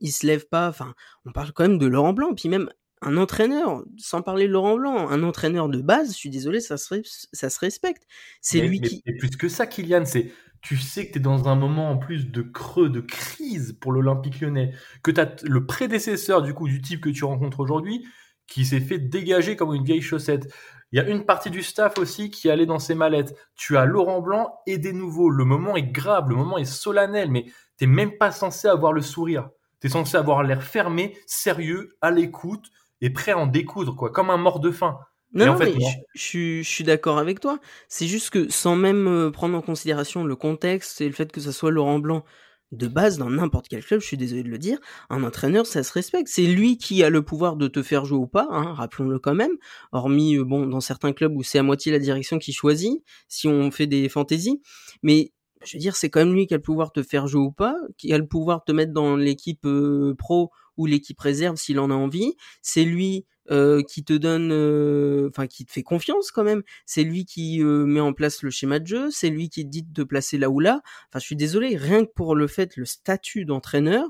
[0.00, 0.68] ils se lèvent pas.
[0.68, 2.68] Enfin, on parle quand même de Laurent Blanc, puis même
[3.00, 6.76] un entraîneur, sans parler de Laurent Blanc, un entraîneur de base, je suis désolé, ça
[6.76, 7.00] se,
[7.32, 8.04] ça se respecte.
[8.40, 9.02] C'est lui qui.
[9.06, 10.32] Et plus que ça, Kylian, c'est.
[10.60, 13.92] Tu sais que tu es dans un moment en plus de creux, de crise pour
[13.92, 18.04] l'Olympique lyonnais, que tu as le prédécesseur du coup du type que tu rencontres aujourd'hui
[18.48, 20.52] qui s'est fait dégager comme une vieille chaussette.
[20.92, 23.36] Il y a une partie du staff aussi qui allait dans ses mallettes.
[23.54, 25.28] Tu as Laurent Blanc et des nouveaux.
[25.28, 27.46] Le moment est grave, le moment est solennel, mais
[27.76, 29.50] t'es même pas censé avoir le sourire.
[29.80, 32.66] T'es censé avoir l'air fermé, sérieux, à l'écoute
[33.00, 34.98] et prêt à en découdre, quoi, comme un mort de faim.
[35.34, 35.74] Non, mais
[36.14, 37.58] je, suis d'accord avec toi.
[37.88, 41.40] C'est juste que sans même euh, prendre en considération le contexte et le fait que
[41.40, 42.24] ce soit Laurent Blanc
[42.72, 44.78] de base dans n'importe quel club, je suis désolé de le dire,
[45.10, 46.28] un entraîneur ça se respecte.
[46.28, 49.34] C'est lui qui a le pouvoir de te faire jouer ou pas, hein, rappelons-le quand
[49.34, 49.52] même.
[49.92, 53.48] Hormis euh, bon dans certains clubs où c'est à moitié la direction qui choisit, si
[53.48, 54.60] on fait des fantaisies,
[55.02, 55.32] mais
[55.64, 57.42] je veux dire c'est quand même lui qui a le pouvoir de te faire jouer
[57.42, 61.20] ou pas, qui a le pouvoir de te mettre dans l'équipe euh, pro ou l'équipe
[61.20, 62.34] réserve s'il en a envie.
[62.62, 66.62] C'est lui euh, qui te donne, euh, enfin qui te fait confiance quand même.
[66.86, 69.10] C'est lui qui euh, met en place le schéma de jeu.
[69.10, 70.80] C'est lui qui te dit de te placer là ou là.
[71.08, 74.06] Enfin, je suis désolé, rien que pour le fait, le statut d'entraîneur,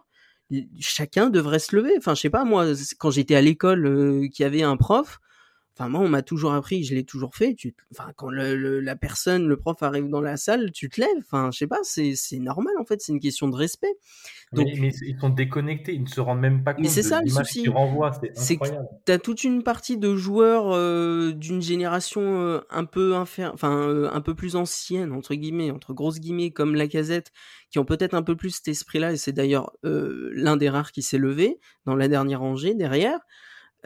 [0.80, 1.92] chacun devrait se lever.
[1.98, 2.66] Enfin, je sais pas moi,
[2.98, 5.20] quand j'étais à l'école, qui avait un prof,
[5.78, 7.54] Enfin, moi, on m'a toujours appris, je l'ai toujours fait.
[7.54, 11.08] Tu, enfin, quand le, la personne, le prof arrive dans la salle, tu te lèves.
[11.18, 13.94] Enfin, je sais pas, c'est, c'est normal en fait, c'est une question de respect.
[14.52, 17.20] Donc, mais, ils sont déconnectés, ils ne se rendent même pas compte mais c'est ça,
[17.22, 17.64] le souci.
[18.34, 18.88] C'est incroyable.
[19.04, 24.20] T'as toute une partie de joueurs euh, d'une génération euh, un peu enfin euh, un
[24.20, 27.30] peu plus ancienne entre guillemets, entre grosses guillemets, comme Lacazette,
[27.70, 29.12] qui ont peut-être un peu plus cet esprit-là.
[29.12, 33.20] Et c'est d'ailleurs l'un des rares qui s'est levé dans la dernière rangée derrière.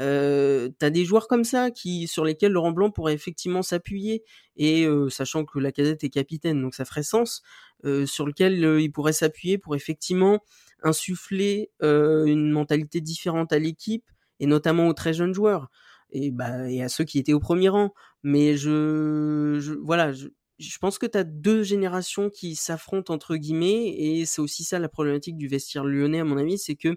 [0.01, 4.25] Euh, t'as des joueurs comme ça qui sur lesquels Laurent Blanc pourrait effectivement s'appuyer
[4.57, 7.43] et euh, sachant que la Lacazette est capitaine donc ça ferait sens
[7.85, 10.41] euh, sur lequel il pourrait s'appuyer pour effectivement
[10.83, 14.05] insuffler une mentalité différente à l'équipe
[14.41, 15.69] et notamment aux très jeunes joueurs
[16.11, 17.93] et bah et à ceux qui étaient au premier rang.
[18.23, 20.29] Mais je, je voilà je,
[20.59, 24.79] je pense que tu as deux générations qui s'affrontent entre guillemets et c'est aussi ça
[24.79, 26.97] la problématique du vestiaire lyonnais à mon avis c'est que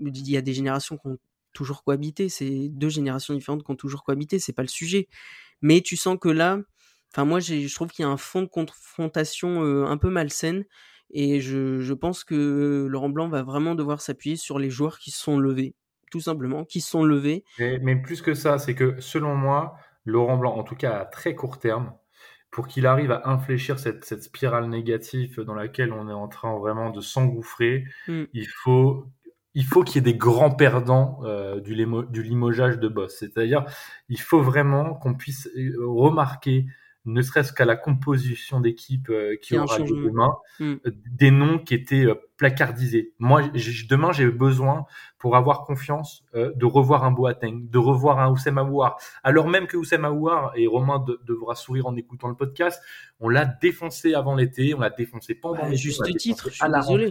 [0.00, 1.18] il y a des générations qui ont
[1.52, 2.28] toujours cohabité.
[2.28, 4.38] C'est deux générations différentes qui ont toujours cohabité.
[4.38, 5.08] C'est pas le sujet.
[5.62, 6.58] Mais tu sens que là,
[7.12, 10.64] Enfin, moi, je trouve qu'il y a un fond de confrontation un peu malsaine.
[11.12, 15.10] Et je, je pense que Laurent Blanc va vraiment devoir s'appuyer sur les joueurs qui
[15.10, 15.74] se sont levés,
[16.10, 17.44] tout simplement, qui se sont levés.
[17.58, 21.34] Mais, plus que ça, c'est que selon moi, Laurent Blanc, en tout cas à très
[21.34, 21.92] court terme,
[22.52, 26.56] pour qu'il arrive à infléchir cette, cette, spirale négative dans laquelle on est en train
[26.58, 28.24] vraiment de s'engouffrer, mmh.
[28.32, 29.06] il faut
[29.54, 31.74] il faut qu'il y ait des grands perdants euh, du,
[32.10, 33.16] du, limogeage de boss.
[33.18, 33.64] C'est-à-dire,
[34.08, 36.66] il faut vraiment qu'on puisse euh, remarquer
[37.06, 40.74] ne serait-ce qu'à la composition d'équipe euh, qui aura lieu demain, hmm.
[40.86, 43.14] euh, des noms qui étaient euh, placardisés.
[43.18, 43.42] Moi,
[43.88, 44.84] demain, j'ai besoin,
[45.18, 48.98] pour avoir confiance, de revoir un Boateng, de revoir un Oussem Aouar.
[49.22, 52.82] Alors même que Oussem Aouar, et Romain devra sourire en écoutant le podcast,
[53.18, 55.76] on l'a défoncé avant l'été, on l'a défoncé pendant l'été.
[55.76, 57.10] Juste titre, je suis désolé.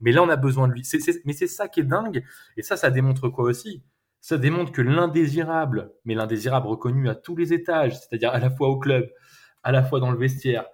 [0.00, 0.82] Mais là, on a besoin de lui.
[1.26, 2.24] mais c'est ça qui est dingue.
[2.56, 3.82] Et ça, ça démontre quoi aussi?
[4.22, 8.68] Ça démontre que l'indésirable, mais l'indésirable reconnu à tous les étages, c'est-à-dire à la fois
[8.68, 9.10] au club,
[9.64, 10.64] à la fois dans le vestiaire,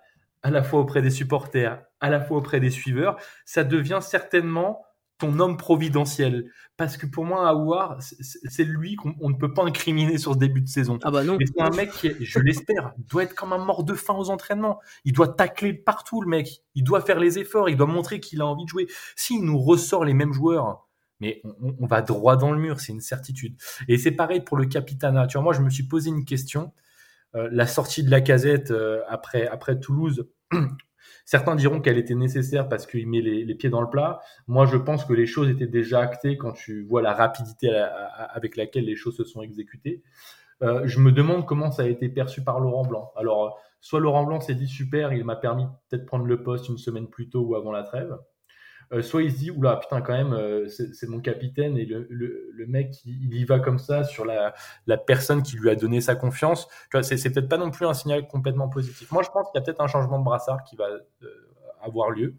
[0.43, 4.85] à la fois auprès des supporters, à la fois auprès des suiveurs, ça devient certainement
[5.17, 6.53] ton homme providentiel.
[6.77, 10.61] Parce que pour moi, Aouar, c'est lui qu'on ne peut pas incriminer sur ce début
[10.61, 10.99] de saison.
[11.03, 11.39] Ah bah non.
[11.41, 14.79] c'est un mec qui, je l'espère, doit être comme un mort de faim aux entraînements.
[15.05, 16.63] Il doit tacler partout, le mec.
[16.75, 17.69] Il doit faire les efforts.
[17.69, 18.87] Il doit montrer qu'il a envie de jouer.
[19.17, 20.88] S'il nous ressort les mêmes joueurs,
[21.21, 21.43] mais
[21.81, 23.57] on, va droit dans le mur, c'est une certitude.
[23.89, 25.27] Et c'est pareil pour le capitana.
[25.27, 26.73] Tu moi, je me suis posé une question.
[27.35, 30.29] Euh, la sortie de la casette euh, après, après Toulouse,
[31.25, 34.21] certains diront qu'elle était nécessaire parce qu'il met les, pieds dans le plat.
[34.47, 37.69] Moi, je pense que les choses étaient déjà actées quand tu vois la rapidité
[38.31, 40.03] avec laquelle les choses se sont exécutées.
[40.63, 43.13] Euh, je me demande comment ça a été perçu par Laurent Blanc.
[43.17, 46.79] Alors, soit Laurent Blanc s'est dit super, il m'a permis peut-être prendre le poste une
[46.79, 48.19] semaine plus tôt ou avant la trêve.
[48.92, 52.07] Euh, soit il se dit oula putain quand même euh, c'est mon capitaine et le,
[52.09, 54.55] le, mec il, y va comme ça sur la,
[54.87, 57.85] la personne qui lui a donné sa confiance tu vois c'est peut-être pas non plus
[57.85, 60.64] un signal complètement positif moi je pense qu'il y a peut-être un changement de brassard
[60.64, 61.27] qui va euh,
[61.83, 62.37] avoir lieu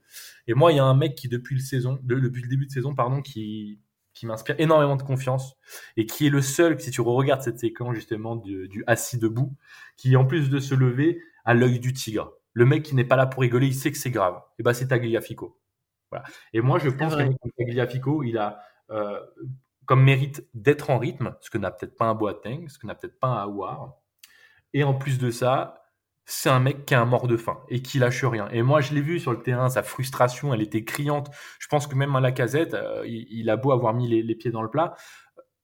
[0.48, 2.72] et moi il y a un mec qui depuis le saison depuis le début de
[2.72, 3.80] saison pardon qui
[4.16, 5.56] qui m'inspire énormément de confiance
[5.96, 9.56] et qui est le seul, si tu regardes cette séquence justement du, du assis debout,
[9.96, 12.34] qui en plus de se lever, a l'œil du tigre.
[12.52, 14.42] Le mec qui n'est pas là pour rigoler, il sait que c'est grave.
[14.58, 15.58] Et ben c'est Tagliafico.
[16.54, 17.24] Et moi, je pense que
[17.58, 18.60] Tagliafico, il a
[18.92, 19.20] euh,
[19.86, 22.96] comme mérite d'être en rythme, ce que n'a peut-être pas un Boateng, ce que n'a
[22.96, 23.96] peut-être pas un Aouar.
[24.74, 25.80] Et en plus de ça,
[26.26, 28.48] c'est un mec qui a un mort de faim et qui lâche rien.
[28.52, 31.32] Et moi, je l'ai vu sur le terrain, sa frustration, elle était criante.
[31.58, 34.52] Je pense que même à la casette, euh, il, a beau avoir mis les, pieds
[34.52, 34.96] dans le plat,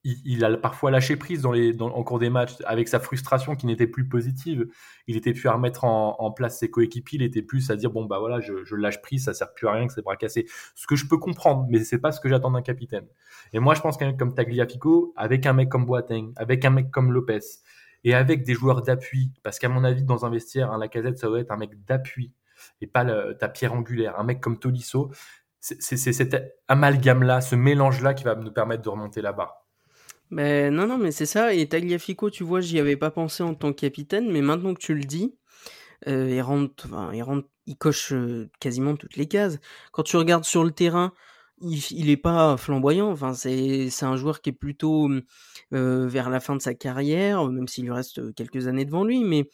[0.05, 3.65] il, a parfois lâché prise dans les, en cours des matchs avec sa frustration qui
[3.65, 4.67] n'était plus positive.
[5.07, 7.17] Il était plus à remettre en, place ses coéquipiers.
[7.19, 9.71] Il était plus à dire bon bah voilà, je, lâche prise, ça sert plus à
[9.71, 10.45] rien que c'est bras cassés.
[10.75, 13.07] Ce que je peux comprendre, mais c'est pas ce que j'attends d'un capitaine.
[13.51, 16.69] Et moi, je pense qu'un mec comme Tagliafico, avec un mec comme Boateng, avec un
[16.69, 17.39] mec comme Lopez
[18.03, 21.27] et avec des joueurs d'appui, parce qu'à mon avis, dans un vestiaire, un Lacazette, ça
[21.27, 22.31] doit être un mec d'appui
[22.79, 24.19] et pas ta pierre angulaire.
[24.19, 25.11] Un mec comme Tolisso,
[25.59, 29.64] c'est cet amalgame-là, ce mélange-là qui va nous permettre de remonter la barre.
[30.31, 31.53] Ben non, non, mais c'est ça.
[31.53, 34.79] Et Tagliafico, tu vois, j'y avais pas pensé en tant que capitaine, mais maintenant que
[34.79, 35.35] tu le dis,
[36.07, 39.59] euh, il rentre, enfin, il rentre, il coche euh, quasiment toutes les cases.
[39.91, 41.13] Quand tu regardes sur le terrain,
[41.61, 43.11] il, il est pas flamboyant.
[43.11, 45.09] Enfin, c'est, c'est un joueur qui est plutôt
[45.73, 49.23] euh, vers la fin de sa carrière, même s'il lui reste quelques années devant lui,
[49.23, 49.49] mais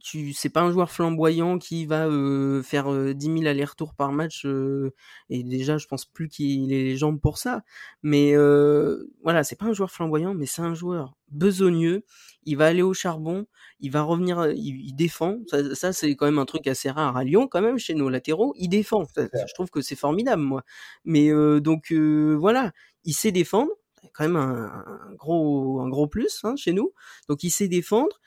[0.00, 4.10] tu c'est pas un joueur flamboyant qui va euh, faire euh, 10 000 allers-retours par
[4.12, 4.92] match euh,
[5.30, 7.62] et déjà je pense plus qu'il ait les jambes pour ça.
[8.02, 12.04] Mais euh, voilà c'est pas un joueur flamboyant mais c'est un joueur besogneux.
[12.44, 13.46] Il va aller au charbon
[13.80, 15.38] il va revenir euh, il, défend.
[15.48, 18.08] Ça, ça c'est quand même un truc assez rare à Lyon quand même chez nos
[18.08, 18.54] latéraux.
[18.58, 19.04] Il défend.
[19.16, 20.64] Je trouve que c'est formidable moi.
[21.04, 22.72] Mais donc voilà.
[23.04, 23.70] Il sait défendre.
[24.14, 24.66] Quand même un,
[25.10, 26.92] un, gros un gros plus hein, chez nous.
[27.28, 28.18] Donc il sait défendre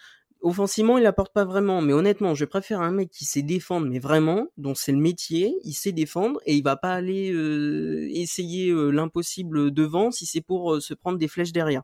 [0.41, 3.99] offensivement, il apporte pas vraiment, mais honnêtement, je préfère un mec qui sait défendre, mais
[3.99, 8.69] vraiment, dont c'est le métier, il sait défendre et il va pas aller euh, essayer
[8.69, 11.83] euh, l'impossible devant si c'est pour euh, se prendre des flèches derrière.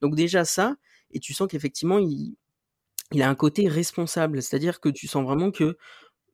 [0.00, 0.76] Donc déjà ça,
[1.12, 2.36] et tu sens qu'effectivement, il,
[3.12, 5.76] il a un côté responsable, c'est-à-dire que tu sens vraiment que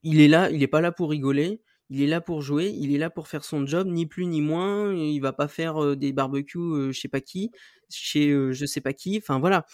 [0.02, 2.94] il est là, il est pas là pour rigoler, il est là pour jouer, il
[2.94, 4.94] est là pour faire son job, ni plus ni moins.
[4.94, 7.50] Il va pas faire des barbecues, je sais pas qui,
[7.88, 9.18] chez je sais pas qui.
[9.18, 9.64] Enfin voilà,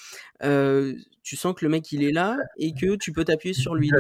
[1.22, 3.90] tu sens que le mec il est là et que tu peux t'appuyer sur lui.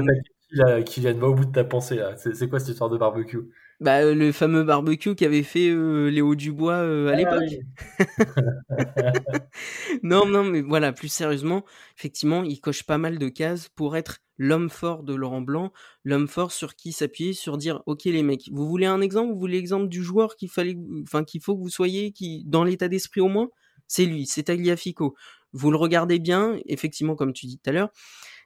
[0.86, 2.14] Qui vient va au bout de ta pensée là.
[2.16, 3.50] C'est quoi cette histoire de barbecue?
[3.84, 7.60] Bah, le fameux barbecue qu'avait fait Léo Dubois à ah l'époque.
[10.02, 11.64] non, non, mais voilà, plus sérieusement,
[11.98, 16.28] effectivement, il coche pas mal de cases pour être l'homme fort de Laurent Blanc, l'homme
[16.28, 19.58] fort sur qui s'appuyer, sur dire ok les mecs, vous voulez un exemple, vous voulez
[19.58, 23.20] l'exemple du joueur qu'il fallait, enfin qu'il faut que vous soyez, qui dans l'état d'esprit
[23.20, 23.50] au moins,
[23.86, 25.14] c'est lui, c'est Tagliafico.
[25.52, 27.90] Vous le regardez bien, effectivement comme tu dis tout à l'heure,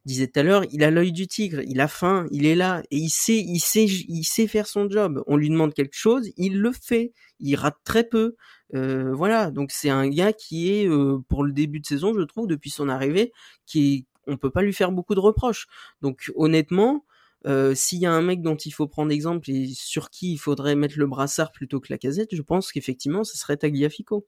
[0.09, 2.83] disais tout à l'heure, il a l'œil du tigre, il a faim, il est là
[2.91, 5.23] et il sait, il sait, il sait faire son job.
[5.27, 7.13] On lui demande quelque chose, il le fait.
[7.41, 8.35] Il rate très peu.
[8.75, 12.23] Euh, voilà, donc c'est un gars qui est euh, pour le début de saison, je
[12.23, 13.33] trouve, depuis son arrivée,
[13.67, 15.67] qui on peut pas lui faire beaucoup de reproches.
[16.03, 17.05] Donc honnêtement,
[17.47, 20.39] euh, s'il y a un mec dont il faut prendre exemple et sur qui il
[20.39, 24.27] faudrait mettre le brassard plutôt que la casette, je pense qu'effectivement, ce serait Tagliafico.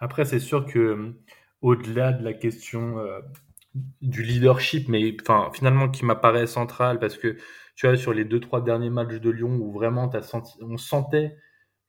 [0.00, 1.14] Après, c'est sûr que
[1.62, 2.96] au-delà de la question
[4.00, 7.36] du leadership, mais enfin finalement qui m'apparaît central parce que
[7.74, 10.76] tu vois sur les deux trois derniers matchs de Lyon où vraiment as senti, on
[10.76, 11.36] sentait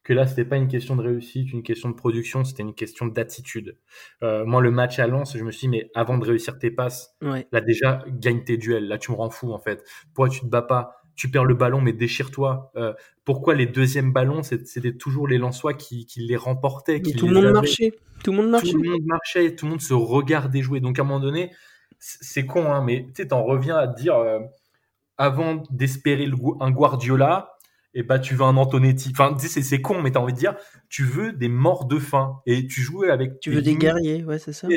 [0.04, 3.08] que là c'était pas une question de réussite, une question de production, c'était une question
[3.08, 3.78] d'attitude.
[4.24, 6.72] Euh, moi le match à Lens, je me suis dit mais avant de réussir tes
[6.72, 9.84] passes, là déjà gagne tes duels, là tu me rends fou en fait.
[10.14, 12.72] Pourquoi tu te bats pas tu perds le ballon, mais déchire-toi.
[12.76, 12.94] Euh,
[13.26, 17.42] pourquoi les deuxièmes ballons, c'était toujours les Lensois qui, qui les remportaient qui tout le
[17.42, 17.92] monde marchait.
[18.24, 18.72] Tout le monde marchait.
[18.72, 20.80] Tout le monde marchait, tout le monde se regardait jouer.
[20.80, 21.52] Donc à un moment donné,
[22.00, 24.40] c'est con, hein, mais tu sais, t'en reviens à te dire, euh,
[25.18, 26.30] avant d'espérer
[26.60, 27.58] un Guardiola,
[27.94, 29.10] et eh bah, tu veux un Antonetti.
[29.12, 30.56] Enfin, c'est con, mais t'as envie de dire,
[30.88, 32.42] tu veux des morts de faim.
[32.46, 33.40] Et tu jouais avec.
[33.40, 34.68] Tu veux des guerriers, ouais, c'est ça.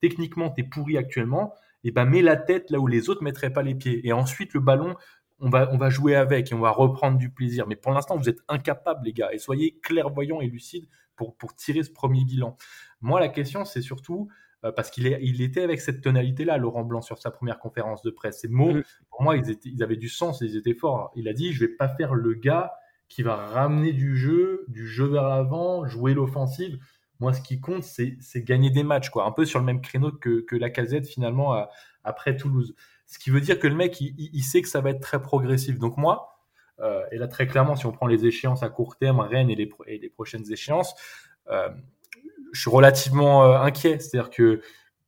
[0.00, 1.54] Techniquement, t'es pourri actuellement.
[1.84, 4.04] Et bah, mets la tête là où les autres mettraient pas les pieds.
[4.04, 4.96] Et ensuite, le ballon,
[5.38, 7.68] on va, on va jouer avec et on va reprendre du plaisir.
[7.68, 9.32] Mais pour l'instant, vous êtes incapables, les gars.
[9.32, 12.56] Et soyez clairvoyants et lucides pour, pour tirer ce premier bilan.
[13.00, 14.28] Moi, la question, c'est surtout,
[14.62, 18.40] parce qu'il il était avec cette tonalité-là, Laurent Blanc, sur sa première conférence de presse.
[18.40, 18.74] Ces mots,
[19.10, 21.12] pour moi, ils, étaient, ils avaient du sens, ils étaient forts.
[21.14, 22.72] Il a dit, je vais pas faire le gars
[23.08, 26.78] qui va ramener du jeu, du jeu vers l'avant, jouer l'offensive.
[27.20, 29.24] Moi, ce qui compte, c'est gagner des matchs, quoi.
[29.24, 31.66] Un peu sur le même créneau que, que la casette, finalement,
[32.04, 32.74] après Toulouse.
[33.06, 35.78] Ce qui veut dire que le mec, il, sait que ça va être très progressif.
[35.78, 36.44] Donc moi,
[36.80, 39.54] euh, et là très clairement, si on prend les échéances à court terme, Rennes et
[39.54, 40.94] les, et les prochaines échéances,
[41.50, 41.70] euh,
[42.52, 43.98] je suis relativement euh, inquiet.
[43.98, 44.60] C'est-à-dire que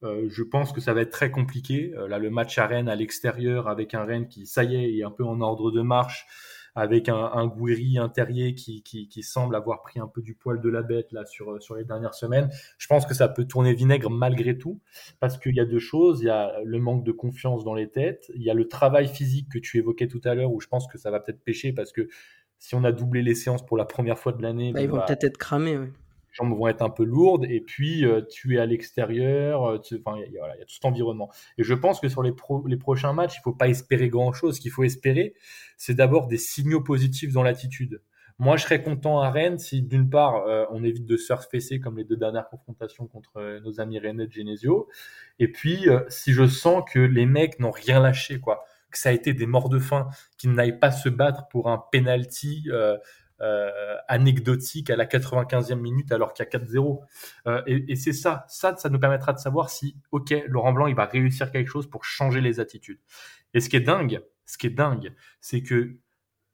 [0.02, 1.92] euh, je pense que ça va être très compliqué.
[1.96, 4.96] Euh, là, le match à Rennes à l'extérieur avec un Rennes qui, ça y est,
[4.96, 6.26] est un peu en ordre de marche,
[6.74, 10.34] avec un, un Gouiri, un Terrier qui, qui, qui, semble avoir pris un peu du
[10.34, 12.48] poil de la bête là sur, sur les dernières semaines.
[12.78, 14.80] Je pense que ça peut tourner vinaigre malgré tout,
[15.18, 16.22] parce qu'il y a deux choses.
[16.22, 18.30] Il y a le manque de confiance dans les têtes.
[18.34, 20.86] Il y a le travail physique que tu évoquais tout à l'heure, où je pense
[20.86, 22.08] que ça va peut-être pêcher, parce que
[22.58, 24.72] si on a doublé les séances pour la première fois de l'année...
[24.72, 25.88] Bah, ils vont bah, peut-être être cramés, oui
[26.40, 30.32] jambes vont être un peu lourdes et puis euh, tu es à l'extérieur, euh, il
[30.32, 31.30] y, a tout cet environnement.
[31.58, 34.56] Et je pense que sur les, prochains matchs, il faut pas espérer grand-chose.
[34.56, 35.34] Ce qu'il faut espérer,
[35.76, 38.00] c'est d'abord des signaux positifs dans l'attitude.
[38.38, 41.98] Moi, je serais content à Rennes si d'une part euh, on évite de surfacer comme
[41.98, 44.88] les deux dernières confrontations contre nos amis Rennes de Genesio,
[45.38, 49.12] et puis si je sens que les mecs n'ont rien lâché, quoi, que ça a
[49.12, 52.66] été des morts de faim, qu'ils n'aillent pas se battre pour un penalty
[53.42, 57.00] euh, anecdotique à la 95e minute alors qu'il y a 4-0.
[57.46, 60.94] Euh, et, c'est ça, ça, ça nous permettra de savoir si, ok, Laurent Blanc, il
[60.94, 63.00] va réussir quelque chose pour changer les attitudes.
[63.54, 65.96] Et ce qui est dingue, ce qui est dingue, c'est que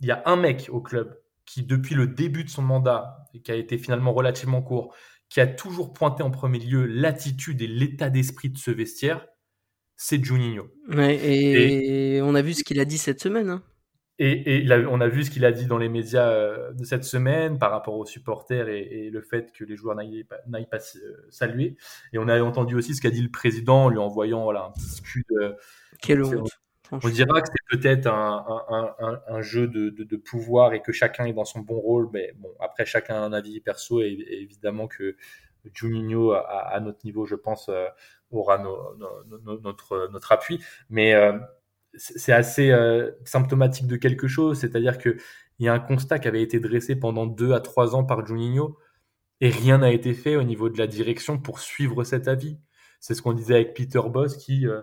[0.00, 3.50] il y a un mec au club qui, depuis le début de son mandat, qui
[3.50, 4.94] a été finalement relativement court,
[5.28, 9.26] qui a toujours pointé en premier lieu l'attitude et l'état d'esprit de ce vestiaire,
[9.96, 10.70] c'est Juninho.
[10.88, 13.50] Ouais, et, on a vu ce qu'il a dit cette semaine.
[13.50, 13.62] Hein.
[14.18, 17.04] Et, et on a vu ce qu'il a dit dans les médias euh, de cette
[17.04, 20.38] semaine par rapport aux supporters et, le fait que les joueurs n'aillent pas,
[20.70, 21.76] pas euh, saluer.
[22.14, 24.70] Et on a entendu aussi ce qu'a dit le président en lui envoyant voilà, un
[24.70, 25.24] petit scud.
[26.00, 26.50] Quelle honte.
[26.92, 30.80] On dira que c'est peut-être un, un, un, un, jeu de, de, de, pouvoir et
[30.80, 32.08] que chacun est dans son bon rôle.
[32.12, 35.16] Mais bon, après, chacun a un avis perso et, évidemment que
[35.74, 37.86] Juninho, à, à, notre niveau, je pense, euh,
[38.30, 40.62] aura notre, notre appui.
[40.88, 41.12] Mais
[41.96, 45.16] c'est assez euh, symptomatique de quelque chose, c'est-à-dire que
[45.58, 48.26] il y a un constat qui avait été dressé pendant deux à trois ans par
[48.26, 48.76] Juninho
[49.40, 52.58] et rien n'a été fait au niveau de la direction pour suivre cet avis.
[53.00, 54.82] C'est ce qu'on disait avec Peter Boss qui, euh,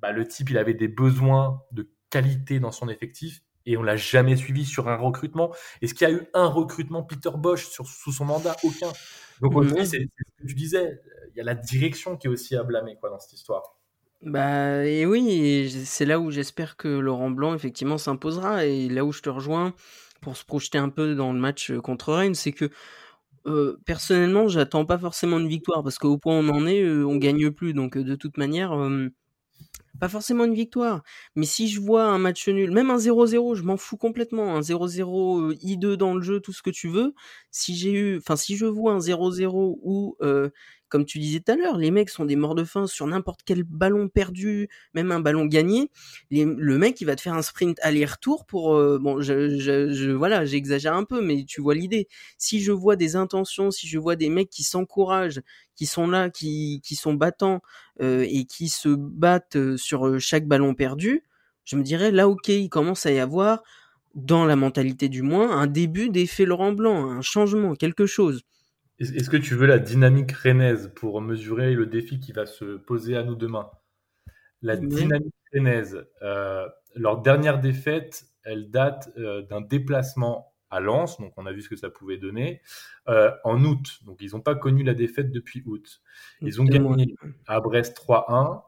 [0.00, 3.96] bah, le type, il avait des besoins de qualité dans son effectif et on l'a
[3.96, 5.54] jamais suivi sur un recrutement.
[5.80, 8.56] Est-ce qu'il y a eu un recrutement Peter Bosch sur, sous son mandat?
[8.62, 8.92] Aucun.
[9.40, 11.00] Donc aujourd'hui, c'est ce que tu disais,
[11.32, 13.78] il y a la direction qui est aussi à blâmer quoi dans cette histoire.
[14.24, 19.12] Bah et oui, c'est là où j'espère que Laurent Blanc effectivement s'imposera et là où
[19.12, 19.74] je te rejoins
[20.22, 22.70] pour se projeter un peu dans le match euh, contre Rennes, c'est que
[23.46, 27.06] euh, personnellement, j'attends pas forcément une victoire parce qu'au point où on en est, euh,
[27.06, 27.74] on gagne plus.
[27.74, 28.72] Donc de toute manière,
[30.00, 31.02] pas forcément une victoire.
[31.36, 34.56] Mais si je vois un match nul, même un 0-0, je m'en fous complètement.
[34.56, 37.14] Un 0-0 I2 dans le jeu, tout ce que tu veux.
[37.50, 40.16] Si j'ai eu, enfin si je vois un 0-0 ou
[40.94, 43.40] comme tu disais tout à l'heure, les mecs sont des morts de faim sur n'importe
[43.44, 45.90] quel ballon perdu, même un ballon gagné.
[46.30, 50.94] le mec, il va te faire un sprint aller-retour pour, euh, bon, je, voilà, j'exagère
[50.94, 52.06] un peu, mais tu vois l'idée.
[52.38, 55.40] Si je vois des intentions, si je vois des mecs qui s'encouragent,
[55.74, 57.60] qui sont là, qui, qui sont battants
[58.00, 61.24] euh, et qui se battent euh, sur chaque ballon perdu,
[61.64, 63.64] je me dirais là, ok, il commence à y avoir
[64.14, 68.44] dans la mentalité du moins, un début d'effet Laurent Blanc, un changement, quelque chose.
[68.98, 73.16] Est-ce que tu veux la dynamique rennaise pour mesurer le défi qui va se poser
[73.16, 73.70] à nous demain?
[74.62, 81.32] La dynamique rennaise, euh, leur dernière défaite, elle date euh, d'un déplacement à Lens, donc
[81.36, 82.60] on a vu ce que ça pouvait donner,
[83.08, 84.00] euh, en août.
[84.06, 86.00] Donc ils n'ont pas connu la défaite depuis août.
[86.40, 87.14] Ils ont gagné
[87.46, 88.62] à Brest 3-1,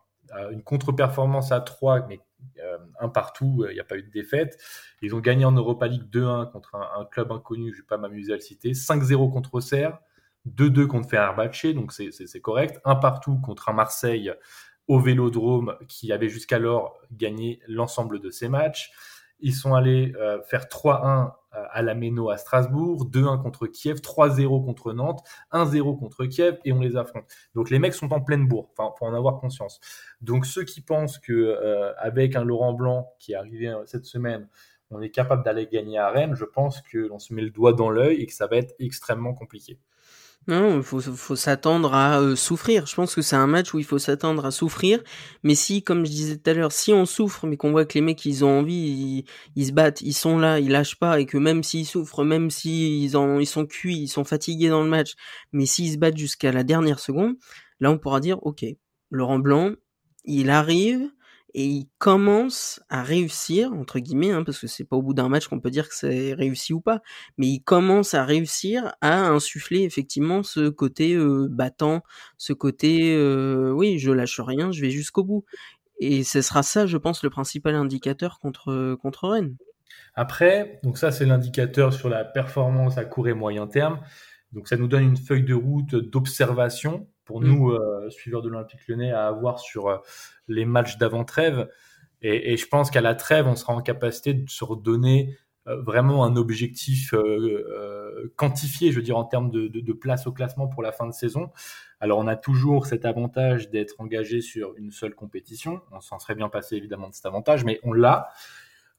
[0.53, 2.20] une contre-performance à 3, mais
[2.61, 4.59] euh, un partout, il n'y a pas eu de défaite.
[5.03, 7.99] Ils ont gagné en Europa League 2-1 contre un, club inconnu, je ne vais pas
[7.99, 9.99] m'amuser à le citer, 5-0 contre Auxerre,
[10.47, 14.32] 2-2 contre Fenerbahçe, donc c'est correct, un partout contre un Marseille
[14.88, 18.92] au Vélodrome qui avait jusqu'alors gagné l'ensemble de ses matchs.
[19.40, 23.99] Ils sont allés euh, faire 3-1 euh, à la Méno à Strasbourg, 2-1 contre Kiev,
[23.99, 25.22] 3-0 contre Nantes,
[25.53, 27.24] 1-0 contre Kiev et on les affronte.
[27.55, 29.80] Donc les mecs sont en pleine bourre, enfin faut en avoir conscience.
[30.22, 34.49] Donc ceux qui pensent que euh, avec un Laurent Blanc qui est arrivé cette semaine,
[34.90, 37.72] on est capable d'aller gagner à Rennes, je pense que l'on se met le doigt
[37.72, 39.78] dans l'œil et que ça va être extrêmement compliqué.
[40.49, 42.86] Non, faut, faut s'attendre à euh, souffrir.
[42.86, 45.03] Je pense que c'est un match où il faut s'attendre à souffrir.
[45.42, 47.94] Mais si, comme je disais tout à l'heure, si on souffre, mais qu'on voit que
[47.94, 49.24] les mecs, ils ont envie,
[49.57, 52.51] ils, se battent, ils sont là, ils lâchent pas, et que même s'ils souffrent, même
[52.51, 55.14] s'ils ils sont cuits, ils sont fatigués dans le match,
[55.53, 57.34] mais s'ils se battent jusqu'à la dernière seconde,
[57.80, 58.64] là, on pourra dire, ok,
[59.11, 59.72] Laurent Blanc,
[60.24, 61.09] il arrive,
[61.57, 65.31] et il commence à réussir entre guillemets hein, parce que c'est pas au bout d'un
[65.31, 67.01] match qu'on peut dire que c'est réussi ou pas
[67.39, 72.03] mais il commence à réussir à insuffler effectivement ce côté euh, battant
[72.37, 75.45] ce côté euh, oui je lâche rien je vais jusqu'au bout.
[75.99, 79.57] Et ce sera ça je pense le principal indicateur contre contre Rennes.
[80.15, 84.01] Après donc ça c'est l'indicateur sur la performance à court et moyen terme.
[84.53, 87.47] Donc ça nous donne une feuille de route d'observation pour mmh.
[87.47, 89.99] nous, euh, suiveurs de l'Olympique lyonnais, à avoir sur euh,
[90.49, 91.68] les matchs d'avant-trêve.
[92.22, 96.24] Et, je pense qu'à la trêve, on sera en capacité de se redonner euh, vraiment
[96.24, 97.12] un objectif
[98.37, 101.51] quantifié, je veux dire, en termes de, place au classement pour la fin de saison.
[102.01, 105.81] Alors, on a toujours cet avantage d'être engagé sur une seule compétition.
[105.93, 108.29] On s'en serait bien passé, évidemment, de cet avantage, mais on l'a.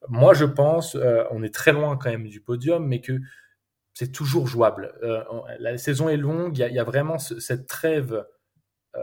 [0.08, 0.96] Moi, je pense,
[1.30, 3.20] on est très loin quand même du podium, mais que
[3.98, 4.94] c'est toujours jouable.
[5.02, 5.24] Euh,
[5.58, 8.24] la saison est longue, il y, a vraiment cette trêve
[8.94, 9.02] euh,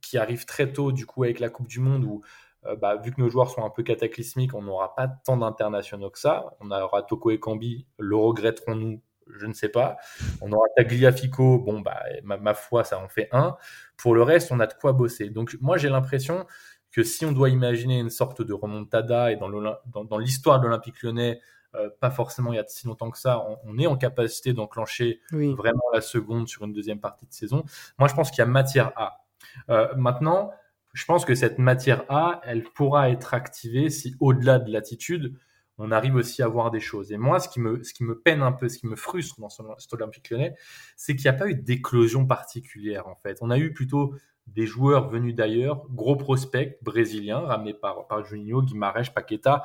[0.00, 2.22] qui arrive très tôt, du coup, avec la Coupe du Monde, où,
[2.66, 6.10] euh, bah, vu que nos joueurs sont un peu cataclysmiques, on n'aura pas tant d'internationaux
[6.10, 6.54] que ça.
[6.60, 9.02] On aura Toko et Kambi, le regretterons-nous?
[9.36, 9.96] Je ne sais pas.
[10.40, 13.56] On aura Tagliafico, bon, bah, ma, ma, foi, ça en fait un.
[13.96, 15.28] Pour le reste, on a de quoi bosser.
[15.28, 16.46] Donc, moi, j'ai l'impression
[16.92, 21.40] que si on doit imaginer une sorte de remontada, et dans l'histoire de l'Olympique lyonnais,
[21.76, 25.20] euh, pas forcément il y a si longtemps que ça, on, est en capacité d'enclencher
[25.30, 27.64] vraiment la seconde sur une deuxième partie de saison.
[27.98, 29.24] Moi, je pense qu'il y a matière A.
[29.70, 30.50] Euh, maintenant,
[30.92, 35.36] je pense que cette matière A, elle pourra être activée si au-delà de l'attitude,
[35.78, 37.12] on arrive aussi à voir des choses.
[37.12, 39.38] Et moi, ce qui me, ce qui me peine un peu, ce qui me frustre
[39.40, 40.54] dans cet Olympique lyonnais,
[40.96, 43.38] c'est qu'il n'y a pas eu d'éclosion particulière, en fait.
[43.42, 44.14] On a eu plutôt
[44.46, 49.64] des joueurs venus d'ailleurs, gros prospects brésiliens, ramenés par, par Juninho, Guimarães, Paqueta,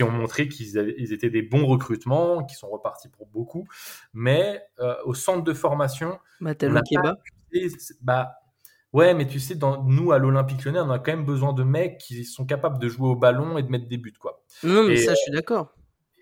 [0.00, 3.68] qui ont montré qu'ils étaient des bons recrutements, qui sont repartis pour beaucoup.
[4.14, 6.72] Mais euh, au centre de formation, bah, on
[8.00, 8.32] bah,
[8.94, 11.64] ouais, mais tu sais, dans, nous à l'Olympique Lyonnais, on a quand même besoin de
[11.64, 14.42] mecs qui sont capables de jouer au ballon et de mettre des buts, quoi.
[14.62, 15.74] Non, mais ça, je suis d'accord.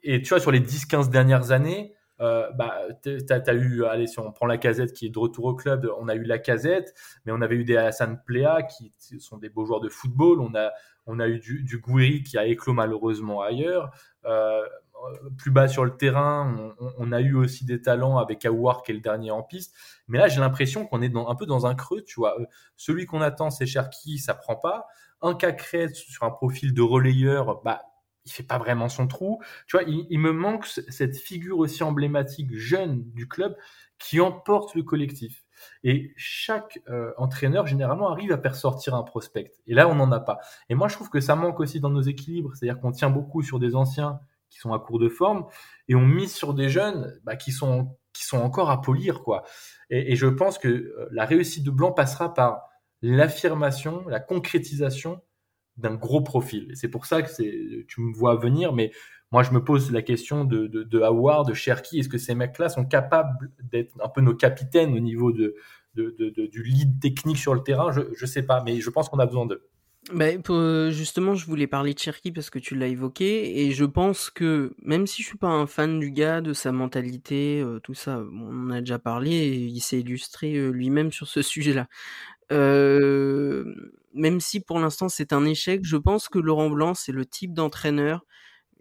[0.03, 4.19] Et tu vois, sur les 10-15 dernières années, euh, bah, tu as, eu, allez, si
[4.19, 6.95] on prend la casette qui est de retour au club, on a eu la casette,
[7.25, 10.41] mais on avait eu des Hassan Plea qui sont des beaux joueurs de football.
[10.41, 10.73] On a,
[11.09, 13.91] on a eu du, du Gouiri qui a éclos malheureusement ailleurs.
[14.25, 14.63] Euh,
[15.37, 18.95] plus bas sur le terrain, on, a eu aussi des talents avec Aouar qui est
[18.95, 19.75] le dernier en piste.
[20.09, 22.39] Mais là, j'ai l'impression qu'on est un peu dans un creux, tu vois.
[22.41, 22.45] Euh,
[22.77, 24.87] celui qu'on attend, c'est Cherki, ça prend pas.
[25.23, 27.83] Un Cacré sur un profil de relayeur, bah,
[28.27, 29.41] il fait pas vraiment son trou.
[29.67, 33.57] Tu vois, il, me manque cette figure aussi emblématique jeune du club
[33.99, 35.45] qui emporte le collectif.
[35.85, 39.53] Et chaque euh, entraîneur, généralement, arrive à faire sortir un prospect.
[39.67, 40.39] Et là, on n'en a pas.
[40.69, 42.55] Et moi, je trouve que ça manque aussi dans nos équilibres.
[42.55, 45.47] C'est-à-dire qu'on tient beaucoup sur des anciens qui sont à court de forme
[45.89, 49.23] et on mise sur des jeunes bah, qui, sont, qui sont encore à polir.
[49.23, 49.45] quoi.
[49.91, 52.69] Et, je pense que euh, la réussite de Blanc passera par
[53.03, 55.23] l'affirmation, la concrétisation
[55.77, 56.69] d'un gros profil.
[56.73, 58.91] Et c'est pour ça que tu me vois venir, mais
[59.31, 62.35] moi je me pose la question de, de, de Howard, de Cherky, est-ce que ces
[62.35, 65.55] mecs-là sont capables d'être un peu nos capitaines au niveau de,
[65.95, 69.27] du lead technique sur le terrain, je ne sais pas, mais je pense qu'on a
[69.27, 69.69] besoin d'eux.
[70.15, 70.27] Bah,
[70.91, 74.73] justement, je voulais parler de Cherki parce que tu l'as évoqué, et je pense que
[74.83, 78.69] même si je suis pas un fan du gars, de sa mentalité, tout ça, on
[78.69, 81.89] en a déjà parlé, et il s'est illustré lui-même sur ce sujet-là.
[84.15, 87.53] même si pour l'instant c'est un échec, je pense que Laurent Blanc, c'est le type
[87.53, 88.25] d'entraîneur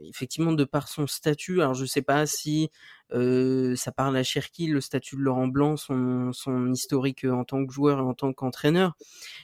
[0.04, 2.70] effectivement de par son statut, alors je sais pas si
[3.12, 7.74] ça parle à Cherki, le statut de Laurent Blanc, son, son historique en tant que
[7.74, 8.96] joueur et en tant qu'entraîneur,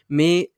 [0.10, 0.51] mais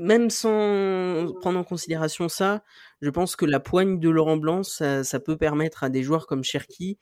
[0.00, 2.62] même sans prendre en considération ça,
[3.02, 6.42] je pense que la poigne de Laurent Blanc, ça, peut permettre à des joueurs comme
[6.42, 6.98] Cherki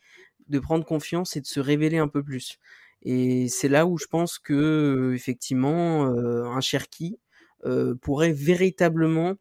[0.49, 2.59] de prendre confiance et de se révéler un peu plus.
[3.01, 7.19] Et c'est là où je pense que effectivement un Cherki
[8.01, 9.35] pourrait véritablement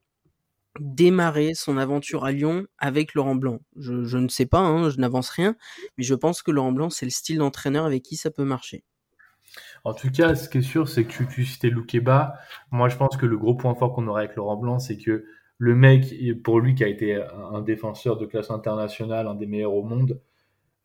[0.80, 3.60] démarrer son aventure à Lyon avec Laurent Blanc.
[3.76, 5.56] Je, ne sais pas, hein, je n'avance rien,
[5.96, 8.84] mais je pense que Laurent Blanc, c'est le style d'entraîneur avec qui ça peut marcher.
[9.84, 12.34] En tout cas, ce qui est sûr, c'est que tu, tu citais Loukeba.
[12.70, 15.24] Moi, je pense que le gros point fort qu'on aurait avec Laurent Blanc, c'est que
[15.58, 16.14] le mec,
[16.44, 20.20] pour lui qui a été un défenseur de classe internationale, un des meilleurs au monde,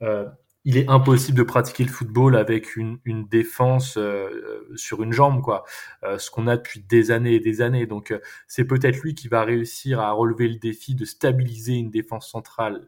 [0.02, 0.28] euh,
[0.66, 5.42] il est impossible de pratiquer le football avec une, une défense euh, sur une jambe,
[5.42, 5.66] quoi.
[6.04, 7.86] Euh, ce qu'on a depuis des années et des années.
[7.86, 11.92] Donc, euh, c'est peut-être lui qui va réussir à relever le défi de stabiliser une
[11.92, 12.88] défense centrale,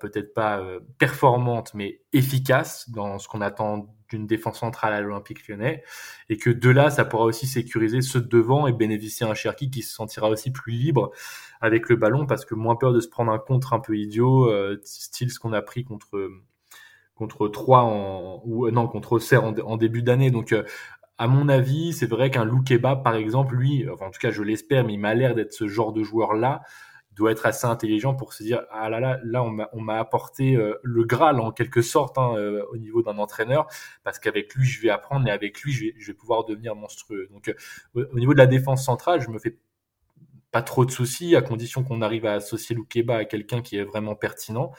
[0.00, 0.64] peut-être pas
[0.98, 5.82] performante, mais efficace dans ce qu'on attend d'une défense centrale à l'Olympique lyonnais.
[6.28, 9.34] Et que de là, ça pourra aussi sécuriser ceux de devant et bénéficier à un
[9.34, 11.10] Cherki qui se sentira aussi plus libre
[11.60, 14.48] avec le ballon parce que moins peur de se prendre un contre un peu idiot,
[14.84, 16.30] style ce qu'on a pris contre
[17.14, 20.30] contre 3 en, ou non contre Auxerre en, début d'année.
[20.30, 20.64] Donc euh,
[21.18, 24.42] à mon avis, c'est vrai qu'un Loukeba, par exemple, lui, enfin, en tout cas je
[24.42, 26.62] l'espère, mais il m'a l'air d'être ce genre de joueur-là,
[27.14, 30.78] doit être assez intelligent pour se dire ah là là là on m'a apporté euh,
[30.82, 33.66] le graal en quelque sorte hein, euh, au niveau d'un entraîneur
[34.02, 36.74] parce qu'avec lui je vais apprendre et avec lui je vais, je vais pouvoir devenir
[36.74, 37.54] monstrueux donc
[37.94, 39.58] au niveau de la défense centrale je me fais
[40.50, 43.84] pas trop de soucis à condition qu'on arrive à associer Loukeba à quelqu'un qui est
[43.84, 44.72] vraiment pertinent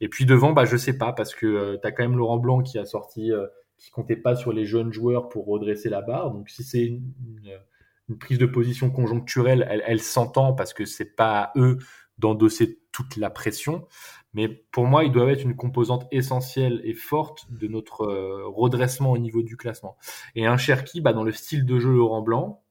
[0.00, 2.38] et puis devant, bah, je sais pas, parce que euh, tu as quand même Laurent
[2.38, 3.46] Blanc qui a sorti, euh,
[3.76, 6.30] qui comptait pas sur les jeunes joueurs pour redresser la barre.
[6.30, 11.52] Donc si c'est une, prise de position conjoncturelle, elle, s'entend parce que c'est pas à
[11.56, 11.78] eux
[12.18, 13.86] d'endosser toute la pression.
[14.32, 19.12] Mais pour moi, ils doivent être une composante essentielle et forte de notre euh, redressement
[19.12, 19.96] au niveau du classement.
[20.34, 22.62] Et un Cherki, bah, dans le style de jeu Laurent Blanc,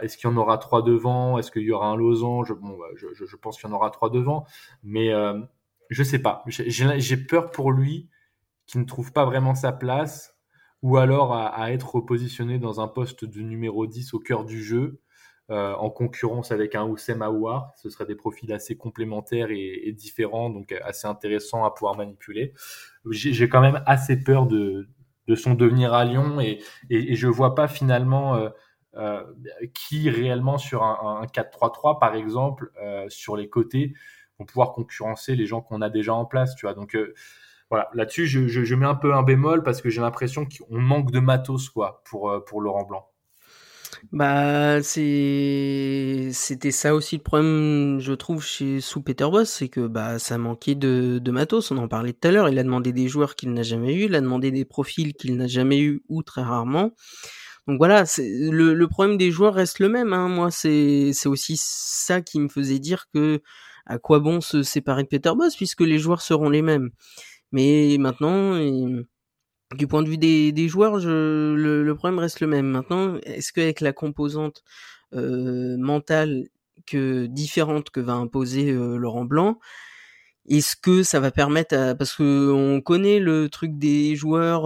[0.00, 1.38] est-ce qu'il y en aura trois devant?
[1.38, 4.10] Est-ce qu'il y aura un losange bon, bah, je, pense qu'il y en aura trois
[4.10, 4.46] devant.
[4.84, 5.10] Mais
[5.92, 6.44] je sais pas.
[6.46, 8.08] J'ai peur pour lui
[8.66, 10.36] qu'il ne trouve pas vraiment sa place
[10.82, 15.00] ou alors à, être repositionné dans un poste de numéro 10 au cœur du jeu
[15.50, 17.72] euh, en concurrence avec un Oussem Aouar.
[17.76, 22.52] Ce seraient des profils assez complémentaires et, différents, donc assez intéressants à pouvoir manipuler.
[23.10, 24.88] J'ai quand même assez peur de,
[25.36, 28.48] son devenir à Lyon et, et, je vois pas finalement euh,
[28.96, 29.22] euh,
[29.72, 32.72] qui réellement sur un 4-3-3 par exemple
[33.08, 33.94] sur les côtés
[34.44, 36.74] pouvoir concurrencer les gens qu'on a déjà en place, tu vois.
[36.74, 37.14] Donc euh,
[37.70, 41.20] voilà, là-dessus, je, mets un peu un bémol parce que j'ai l'impression qu'on manque de
[41.20, 43.08] matos, quoi, pour, euh, pour Laurent Blanc.
[44.10, 46.30] Bah, c'était
[46.70, 50.74] ça aussi le problème, je trouve, chez sous Peter Boss, c'est que bah ça manquait
[50.74, 51.70] de, matos.
[51.70, 52.48] On en parlait tout à l'heure.
[52.48, 55.36] Il a demandé des joueurs qu'il n'a jamais eu, il a demandé des profils qu'il
[55.36, 56.92] n'a jamais eu ou très rarement.
[57.68, 60.12] Donc voilà, le, le problème des joueurs reste le même.
[60.12, 60.28] Hein.
[60.28, 63.40] Moi, c'est c'est aussi ça qui me faisait dire que
[63.86, 66.90] à quoi bon se séparer de Peter Boss puisque les joueurs seront les mêmes.
[67.52, 68.56] Mais maintenant,
[69.76, 72.66] du point de vue des, joueurs, le, problème reste le même.
[72.66, 74.62] Maintenant, est-ce qu'avec la composante
[75.14, 76.48] euh, mentale
[76.86, 79.58] que différente que va imposer euh, Laurent Blanc,
[80.48, 81.94] est-ce que ça va permettre à...
[81.94, 84.64] parce que on connaît le truc des joueurs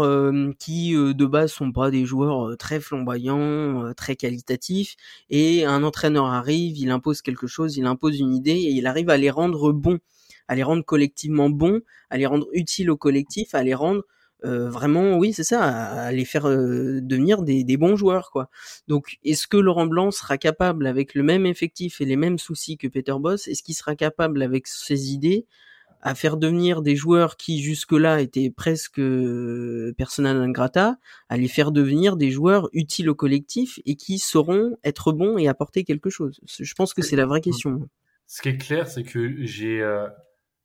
[0.58, 4.96] qui de base sont pas des joueurs très flamboyants, très qualitatifs
[5.30, 9.10] et un entraîneur arrive, il impose quelque chose, il impose une idée et il arrive
[9.10, 9.98] à les rendre bons,
[10.48, 14.02] à les rendre collectivement bons, à les rendre utiles au collectif, à les rendre
[14.42, 18.48] vraiment, oui, c'est ça, à, les faire devenir des, des, bons joueurs, quoi.
[18.86, 22.76] Donc, est-ce que Laurent Blanc sera capable, avec le même effectif et les mêmes soucis
[22.76, 25.46] que Peter Boss, est-ce qu'il sera capable, avec ses idées,
[26.02, 31.48] à faire devenir des joueurs qui jusque-là étaient presque euh, persona non grata, à les
[31.48, 36.08] faire devenir des joueurs utiles au collectif et qui sauront être bons et apporter quelque
[36.08, 36.40] chose?
[36.46, 37.88] Je pense que c'est la vraie question.
[38.28, 40.06] Ce qui est clair, c'est que j'ai euh,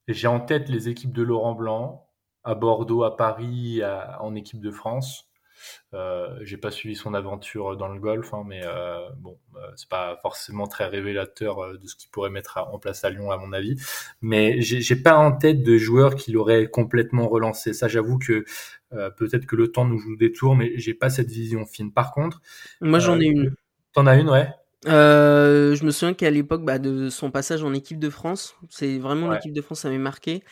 [0.08, 2.08] j'ai en tête les équipes de Laurent Blanc
[2.44, 3.82] à Bordeaux, à Paris,
[4.20, 5.32] en équipe de France.
[5.94, 9.90] Euh, j'ai pas suivi son aventure dans le golf, hein, mais euh, bon, euh, c'est
[9.90, 13.54] pas forcément très révélateur de ce qu'il pourrait mettre en place à Lyon, à mon
[13.54, 13.76] avis.
[14.22, 17.74] Mais j'ai pas en tête de joueur qui l'aurait complètement relancé.
[17.74, 18.46] Ça, j'avoue que
[19.18, 21.92] peut-être que le temps nous joue des tours, mais j'ai pas cette vision fine.
[21.92, 22.42] Par contre,
[22.82, 23.56] moi j'en ai une.
[23.94, 24.50] T'en as une, ouais?
[24.88, 28.98] Euh, je me souviens qu'à l'époque bah, de son passage en équipe de France, c'est
[28.98, 30.44] vraiment l'équipe de France, ça m'est marqué.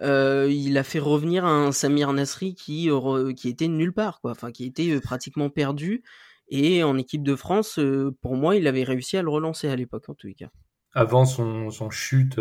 [0.00, 2.88] Euh, il a fait revenir un Samir Nasri qui
[3.36, 6.02] qui était nulle part, quoi, enfin qui était euh, pratiquement perdu.
[6.48, 7.80] Et en équipe de France,
[8.20, 10.50] pour moi, il avait réussi à le relancer à l'époque, en tous les cas.
[10.92, 12.38] Avant son, son chute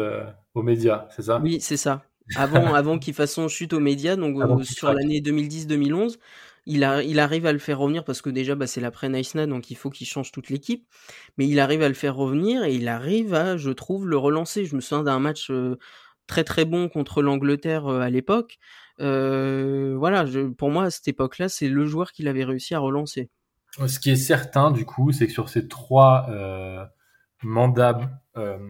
[0.53, 1.39] aux médias, c'est ça?
[1.41, 2.03] Oui, c'est ça.
[2.35, 6.17] Avant, avant qu'il fasse son chute aux médias, donc sur l'année 2010-2011
[6.65, 9.75] il, arrive à le faire revenir parce que déjà bah, c'est l'après Naïsna donc il
[9.75, 10.87] faut qu'il change toute l'équipe.
[11.37, 14.65] Mais il arrive à le faire revenir et il arrive à je trouve le relancer.
[14.65, 15.51] Je me souviens d'un match
[16.27, 18.59] très très bon contre l'Angleterre à l'époque.
[18.99, 20.25] Voilà
[20.57, 23.29] pour moi à cette époque là c'est le joueur qu'il avait réussi à relancer.
[23.85, 26.27] Ce qui est certain du coup c'est que sur ces trois
[27.41, 27.99] mandats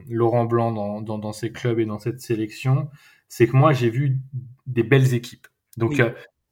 [0.10, 2.90] Laurent Blanc dans, dans, ces clubs et dans cette sélection
[3.30, 4.20] c'est que moi j'ai vu
[4.66, 5.48] des belles équipes.
[5.78, 6.02] Donc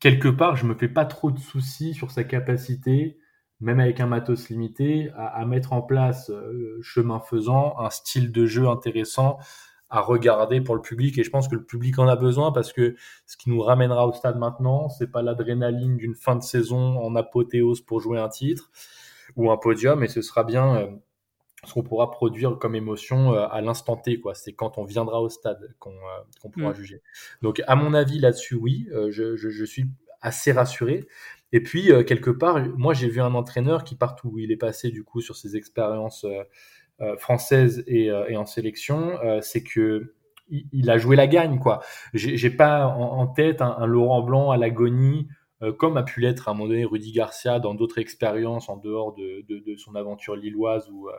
[0.02, 3.18] quelque part, je me fais pas trop de soucis sur sa capacité,
[3.62, 8.45] même avec un matos limité, à, mettre en place, euh, chemin faisant, un style de
[8.45, 9.38] jeu intéressant
[9.89, 11.18] à regarder pour le public.
[11.18, 12.95] Et je pense que le public en a besoin parce que
[13.28, 17.16] ce qui nous ramènera au stade maintenant, c'est pas l'adrénaline d'une fin de saison en
[17.16, 18.72] apothéose pour jouer un titre
[19.36, 20.88] ou un podium, et ce sera bien euh,
[21.66, 24.34] ce qu'on pourra produire comme émotion euh, à l'instant T, quoi.
[24.34, 26.76] C'est quand on viendra au stade qu'on euh, pourra mm.
[26.76, 27.01] juger.
[27.41, 29.86] Donc, à mon avis, là-dessus, oui, euh, je, je, je, suis
[30.22, 31.07] assez rassuré.
[31.51, 34.89] Et puis, quelque part, moi, j'ai vu un entraîneur qui, partout où il est passé,
[34.89, 36.26] du coup, sur ses expériences
[37.18, 40.14] françaises et, et, en sélection, c'est que
[40.47, 41.82] il, a joué la gagne, quoi.
[42.14, 45.28] J'ai pas en, tête un, un, Laurent Blanc à l'agonie,
[45.78, 49.14] comme a pu l'être à un moment donné Rudy Garcia dans d'autres expériences en dehors
[49.14, 51.09] de, de, de son aventure lilloise ou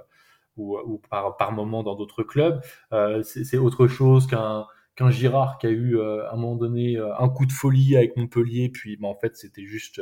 [0.56, 2.60] ou, par, par moment dans d'autres clubs.
[2.92, 4.66] Euh, c'est autre chose qu'un
[5.10, 8.16] Girard qui a eu euh, à un moment donné euh, un coup de folie avec
[8.16, 10.00] Montpellier, puis bah, en fait c'était juste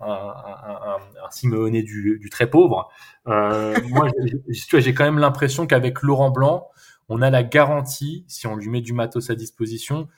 [0.00, 2.90] un, un, du, très pauvre.
[3.26, 4.08] Moi,
[4.48, 6.68] j'ai quand même l'impression qu'avec Laurent Blanc,
[7.08, 10.08] on a la garantie, si on lui met du matos à disposition,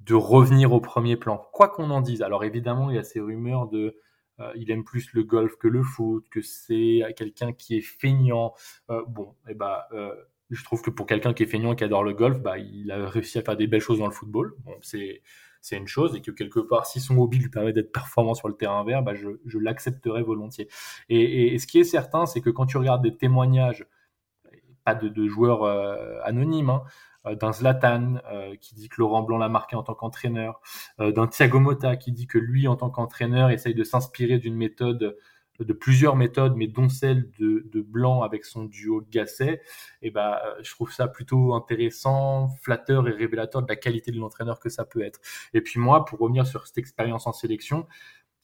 [0.00, 2.22] de revenir au premier plan, quoi qu'on en dise.
[2.22, 3.96] Alors évidemment, il y a ces rumeurs de
[4.56, 8.54] il aime plus le golf que le foot, que c'est quelqu'un qui est feignant.
[8.90, 10.14] Euh, bon, et eh ben, euh,
[10.50, 12.90] je trouve que pour quelqu'un qui est feignant et qui adore le golf, bah, il
[12.90, 14.54] a réussi à faire des belles choses dans le football.
[14.64, 15.22] Bon, c'est
[15.60, 18.48] c'est une chose et que quelque part, si son hobby lui permet d'être performant sur
[18.48, 20.68] le terrain vert, bah, je, je l'accepterai volontiers.
[21.08, 23.84] Et, et, ce qui est certain, c'est que quand tu regardes des témoignages,
[24.84, 25.64] pas de, de joueurs
[26.24, 26.88] anonymes, hein, euh,
[27.24, 30.60] d'un Zlatan euh, qui dit que Laurent Blanc l'a marqué en tant qu'entraîneur,
[31.00, 34.56] euh, d'un Thiago Motta qui dit que lui, en tant qu'entraîneur, essaye de s'inspirer d'une
[34.56, 35.16] méthode
[35.58, 39.60] de plusieurs méthodes, mais dont celle de, de Blanc avec son duo Gasset, et
[40.02, 44.60] eh ben, je trouve ça plutôt intéressant, flatteur et révélateur de la qualité de l'entraîneur
[44.60, 45.20] que ça peut être.
[45.54, 47.86] Et puis moi, pour revenir sur cette expérience en sélection,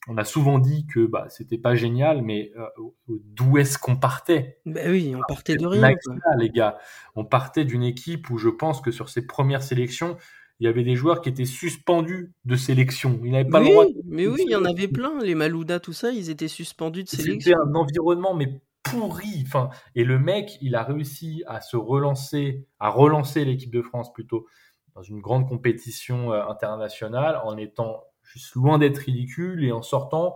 [0.07, 2.67] on a souvent dit que bah, c'était pas génial, mais euh,
[3.07, 4.59] d'où est-ce qu'on partait?
[4.65, 5.95] Ben oui, on partait de rien.
[6.37, 6.77] les gars,
[7.15, 10.17] on partait d'une équipe où je pense que sur ces premières sélections,
[10.59, 13.19] il y avait des joueurs qui étaient suspendus de sélection.
[13.23, 13.85] Ils n'avaient pas le droit.
[14.05, 15.19] mais oui, il y en avait plein.
[15.21, 17.39] Les Malouda, tout ça, ils étaient suspendus de sélection.
[17.39, 19.43] C'était un environnement mais pourri.
[19.45, 24.13] Enfin, et le mec, il a réussi à se relancer, à relancer l'équipe de France
[24.13, 24.45] plutôt
[24.93, 30.35] dans une grande compétition euh, internationale en étant juste loin d'être ridicule et en sortant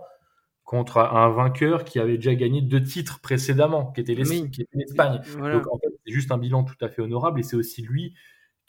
[0.64, 5.20] contre un vainqueur qui avait déjà gagné deux titres précédemment, qui était l'Espagne.
[5.36, 8.14] Donc en fait, c'est juste un bilan tout à fait honorable et c'est aussi lui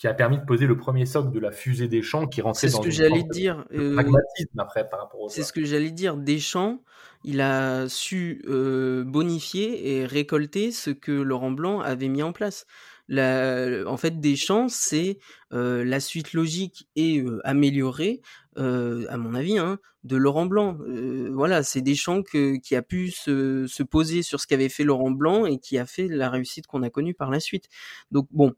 [0.02, 2.70] qui a permis de poser le premier socle de la fusée des champs qui rentrait
[2.70, 3.68] dans ce que j'allais dire.
[3.72, 6.18] Euh, pragmatisme après par rapport C'est ce que j'allais dire.
[6.18, 6.82] Deschamps,
[7.24, 12.66] il a su euh, bonifier et récolter ce que Laurent Blanc avait mis en place.
[13.14, 15.20] La, en fait, Deschamps, c'est
[15.52, 18.22] euh, la suite logique et euh, améliorée
[18.58, 20.78] euh, à mon avis, hein, de Laurent Blanc.
[20.88, 24.86] Euh, voilà, c'est Deschamps que, qui a pu se, se poser sur ce qu'avait fait
[24.86, 27.66] Laurent Blanc et qui a fait la réussite qu'on a connue par la suite.
[28.12, 28.54] Donc bon,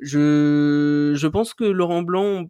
[0.00, 2.46] je, je pense que Laurent Blanc,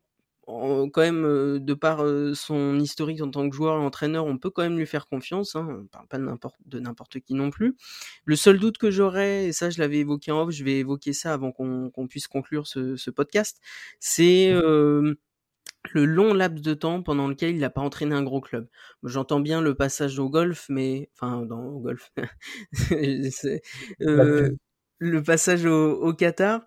[0.47, 4.51] quand même, euh, de par son historique en tant que joueur et entraîneur, on peut
[4.51, 5.57] quand même lui faire confiance.
[5.57, 7.77] Hein, on parle pas de n'importe qui non plus.
[8.25, 11.13] Le seul doute que j'aurais, et ça je l'avais évoqué en off, je vais évoquer
[11.13, 13.61] ça avant qu'on qu'on puisse conclure ce, ce podcast,
[14.01, 15.15] c'est euh,
[15.93, 18.69] le long laps de temps pendant lequel il n'a pas entraîné un gros club.
[19.03, 22.13] J'entends bien le passage au golf, mais enfin dans au golf,
[24.03, 24.51] euh,
[24.99, 26.61] le passage au, au Qatar.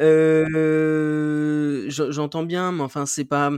[0.00, 3.50] Euh, J'entends bien, mais enfin c'est pas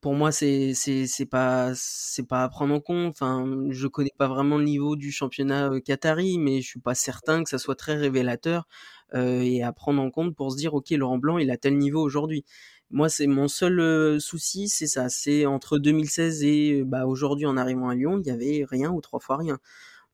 [0.00, 3.08] pour moi, c'est c'est pas c'est pas à prendre en compte.
[3.10, 6.94] Enfin, je connais pas vraiment le niveau du championnat euh, qatari, mais je suis pas
[6.94, 8.68] certain que ça soit très révélateur
[9.14, 11.78] euh, et à prendre en compte pour se dire ok, Laurent Blanc, il a tel
[11.78, 12.44] niveau aujourd'hui.
[12.90, 15.08] Moi, c'est mon seul euh, souci, c'est ça.
[15.08, 19.00] C'est entre 2016 et bah aujourd'hui en arrivant à Lyon, il y avait rien ou
[19.00, 19.58] trois fois rien.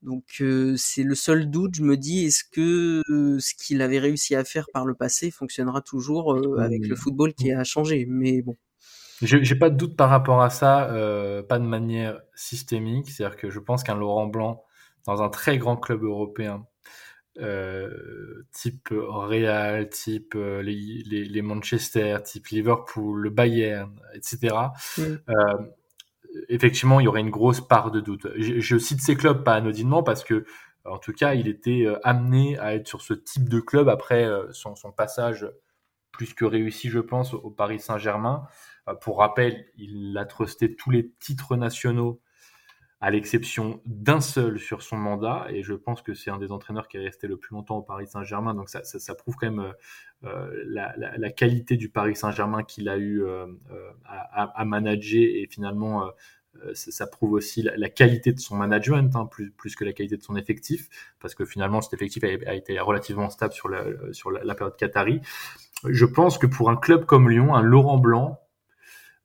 [0.01, 0.43] Donc
[0.77, 1.75] c'est le seul doute.
[1.75, 3.01] Je me dis, est-ce que
[3.39, 7.51] ce qu'il avait réussi à faire par le passé fonctionnera toujours avec le football qui
[7.51, 8.57] a changé Mais bon.
[9.21, 10.87] J'ai pas de doute par rapport à ça,
[11.47, 13.09] pas de manière systémique.
[13.09, 14.63] C'est-à-dire que je pense qu'un Laurent Blanc,
[15.05, 16.65] dans un très grand club européen,
[18.51, 24.55] type Real, type les, les, les, Manchester, type Liverpool, le Bayern, etc.
[26.49, 28.27] effectivement, il y aurait une grosse part de doute.
[28.37, 30.45] Je, cite ces clubs pas anodinement parce que,
[30.85, 34.27] en tout cas, il était euh, amené à être sur ce type de club après
[34.51, 35.47] son, son passage
[36.11, 38.43] plus que réussi, je pense, au Paris Saint-Germain.
[38.87, 42.21] Euh, pour rappel, il a trusté tous les titres nationaux
[43.01, 46.87] à l'exception d'un seul sur son mandat, et je pense que c'est un des entraîneurs
[46.87, 49.49] qui est resté le plus longtemps au Paris Saint-Germain, donc ça, ça, ça, prouve quand
[49.49, 49.73] même euh,
[50.25, 54.65] euh la, la, la, qualité du Paris Saint-Germain qu'il a eu euh, euh à, à,
[54.65, 56.11] manager, et finalement,
[56.75, 59.93] ça, ça, prouve aussi la, la, qualité de son management, hein, plus, plus que la
[59.93, 60.87] qualité de son effectif,
[61.19, 65.21] parce que finalement, cet effectif a, été relativement stable sur la, sur la période Qatari.
[65.89, 68.39] Je pense que pour un club comme Lyon, un Laurent Blanc,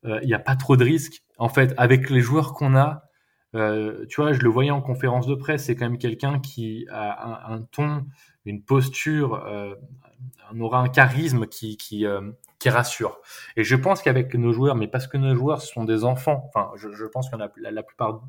[0.04, 1.22] il n'y a pas trop de risques.
[1.36, 3.05] En fait, avec les joueurs qu'on a,
[3.54, 6.86] euh, tu vois, je le voyais en conférence de presse, c'est quand même quelqu'un qui
[6.90, 8.04] a un, ton,
[8.44, 9.74] une posture, euh,
[10.58, 12.20] aura un charisme qui, qui, euh,
[12.58, 13.20] qui rassure.
[13.56, 16.70] Et je pense qu'avec nos joueurs, mais parce que nos joueurs sont des enfants, enfin,
[16.76, 18.22] je, pense que la, la, plupart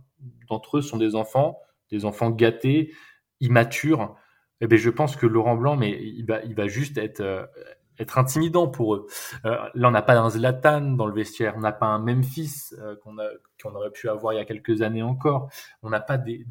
[0.49, 1.59] d'entre eux sont des enfants,
[1.91, 2.93] des enfants gâtés,
[3.39, 4.15] immatures.
[4.59, 7.21] Et eh ben, je pense que Laurent Blanc, mais il va, il va juste être
[7.21, 7.45] euh,
[7.99, 9.07] être intimidant pour eux.
[9.45, 12.73] Euh, là, on n'a pas un Zlatan dans le vestiaire, on n'a pas un Memphis
[12.79, 15.49] euh, qu'on aurait pu avoir il y a quelques années encore.
[15.83, 16.45] On n'a pas des,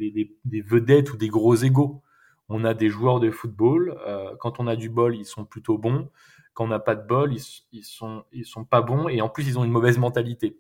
[0.44, 2.02] vedettes ou des gros égaux.
[2.48, 3.98] On a des joueurs de football.
[4.06, 6.08] Euh, quand on a du bol, ils sont plutôt bons.
[6.54, 7.42] Quand on n'a pas de bol, ils,
[7.72, 10.58] ils, sont sont pas bons et en plus ils ont une mauvaise mentalité.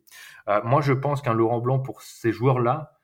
[0.64, 3.00] Moi, je pense qu'un Laurent Blanc pour ces joueurs-là,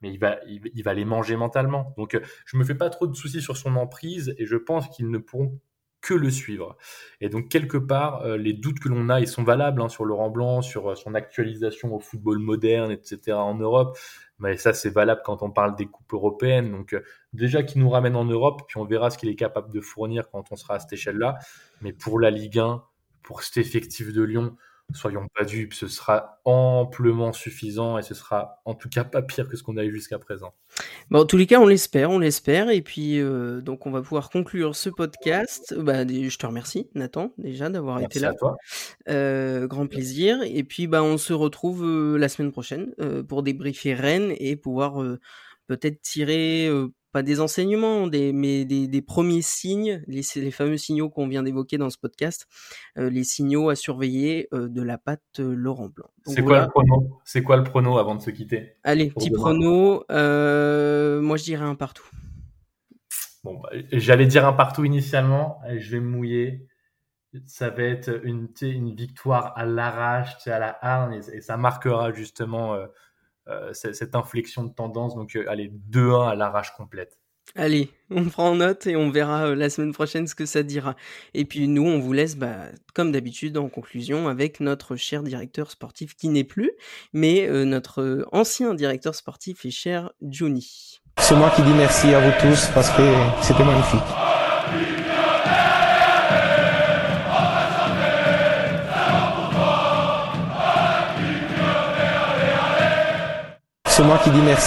[0.00, 1.92] mais il va, il, va les manger mentalement.
[1.96, 5.10] Donc, je me fais pas trop de soucis sur son emprise et je pense qu'ils
[5.10, 5.58] ne pourront
[6.06, 6.76] que le suivre.
[7.20, 10.04] Et donc quelque part, euh, les doutes que l'on a, ils sont valables hein, sur
[10.04, 13.32] Laurent Blanc, sur euh, son actualisation au football moderne, etc.
[13.32, 13.98] en Europe.
[14.38, 16.70] Mais ça, c'est valable quand on parle des coupes européennes.
[16.70, 17.02] Donc euh,
[17.32, 20.30] déjà qu'il nous ramène en Europe, puis on verra ce qu'il est capable de fournir
[20.30, 21.38] quand on sera à cette échelle-là.
[21.80, 22.84] Mais pour la Ligue 1,
[23.24, 24.56] pour cet effectif de Lyon,
[24.94, 29.48] soyons pas dupes, ce sera amplement suffisant et ce sera en tout cas pas pire
[29.48, 30.54] que ce qu'on a eu jusqu'à présent.
[31.10, 32.70] Bon, en tous les cas, on l'espère, on l'espère.
[32.70, 35.74] Et puis, euh, donc, on va pouvoir conclure ce podcast.
[35.76, 38.30] Bah, je te remercie, Nathan, déjà, d'avoir été là.
[38.30, 38.56] À toi.
[39.08, 40.38] Euh, grand plaisir.
[40.44, 42.92] Et puis, bah, on se retrouve euh, la semaine prochaine
[43.28, 45.02] pour débriefer Rennes et pouvoir
[45.66, 46.70] peut-être tirer
[47.16, 51.42] pas des enseignements, des, mais des, des premiers signes, les, les, fameux signaux qu'on vient
[51.42, 52.46] d'évoquer dans ce podcast,
[52.98, 56.10] euh, les signaux à surveiller euh, de la patte euh, Laurent Blanc.
[56.26, 56.66] C'est voilà.
[56.66, 57.20] quoi le prono?
[57.24, 58.74] C'est quoi le prono avant de se quitter?
[58.84, 59.40] Allez, petit demain.
[59.40, 60.04] prono.
[60.10, 62.06] euh, moi, je dirais un partout.
[63.44, 65.62] Bon, bah, j'allais dire un partout initialement.
[65.74, 66.68] Je vais me mouiller.
[67.46, 72.12] Ça va être une, une victoire à l'arrache, à la harne, et, et, ça marquera
[72.12, 72.76] justement
[73.72, 75.14] cette inflexion de tendance.
[75.14, 77.18] Donc, euh, allez, 2-1 à l'arrache complète.
[77.54, 80.96] Allez, on prend note et on verra euh, la semaine prochaine ce que ça dira.
[81.32, 85.70] Et puis nous, on vous laisse, bah, comme d'habitude, en conclusion, avec notre cher directeur
[85.70, 86.72] sportif qui n'est plus,
[87.12, 91.00] mais euh, notre ancien directeur sportif et cher Johnny.
[91.18, 93.02] C'est moi qui dis merci à vous tous parce que
[93.42, 94.35] c'était magnifique.
[103.96, 104.64] C'est moi qui dis merci.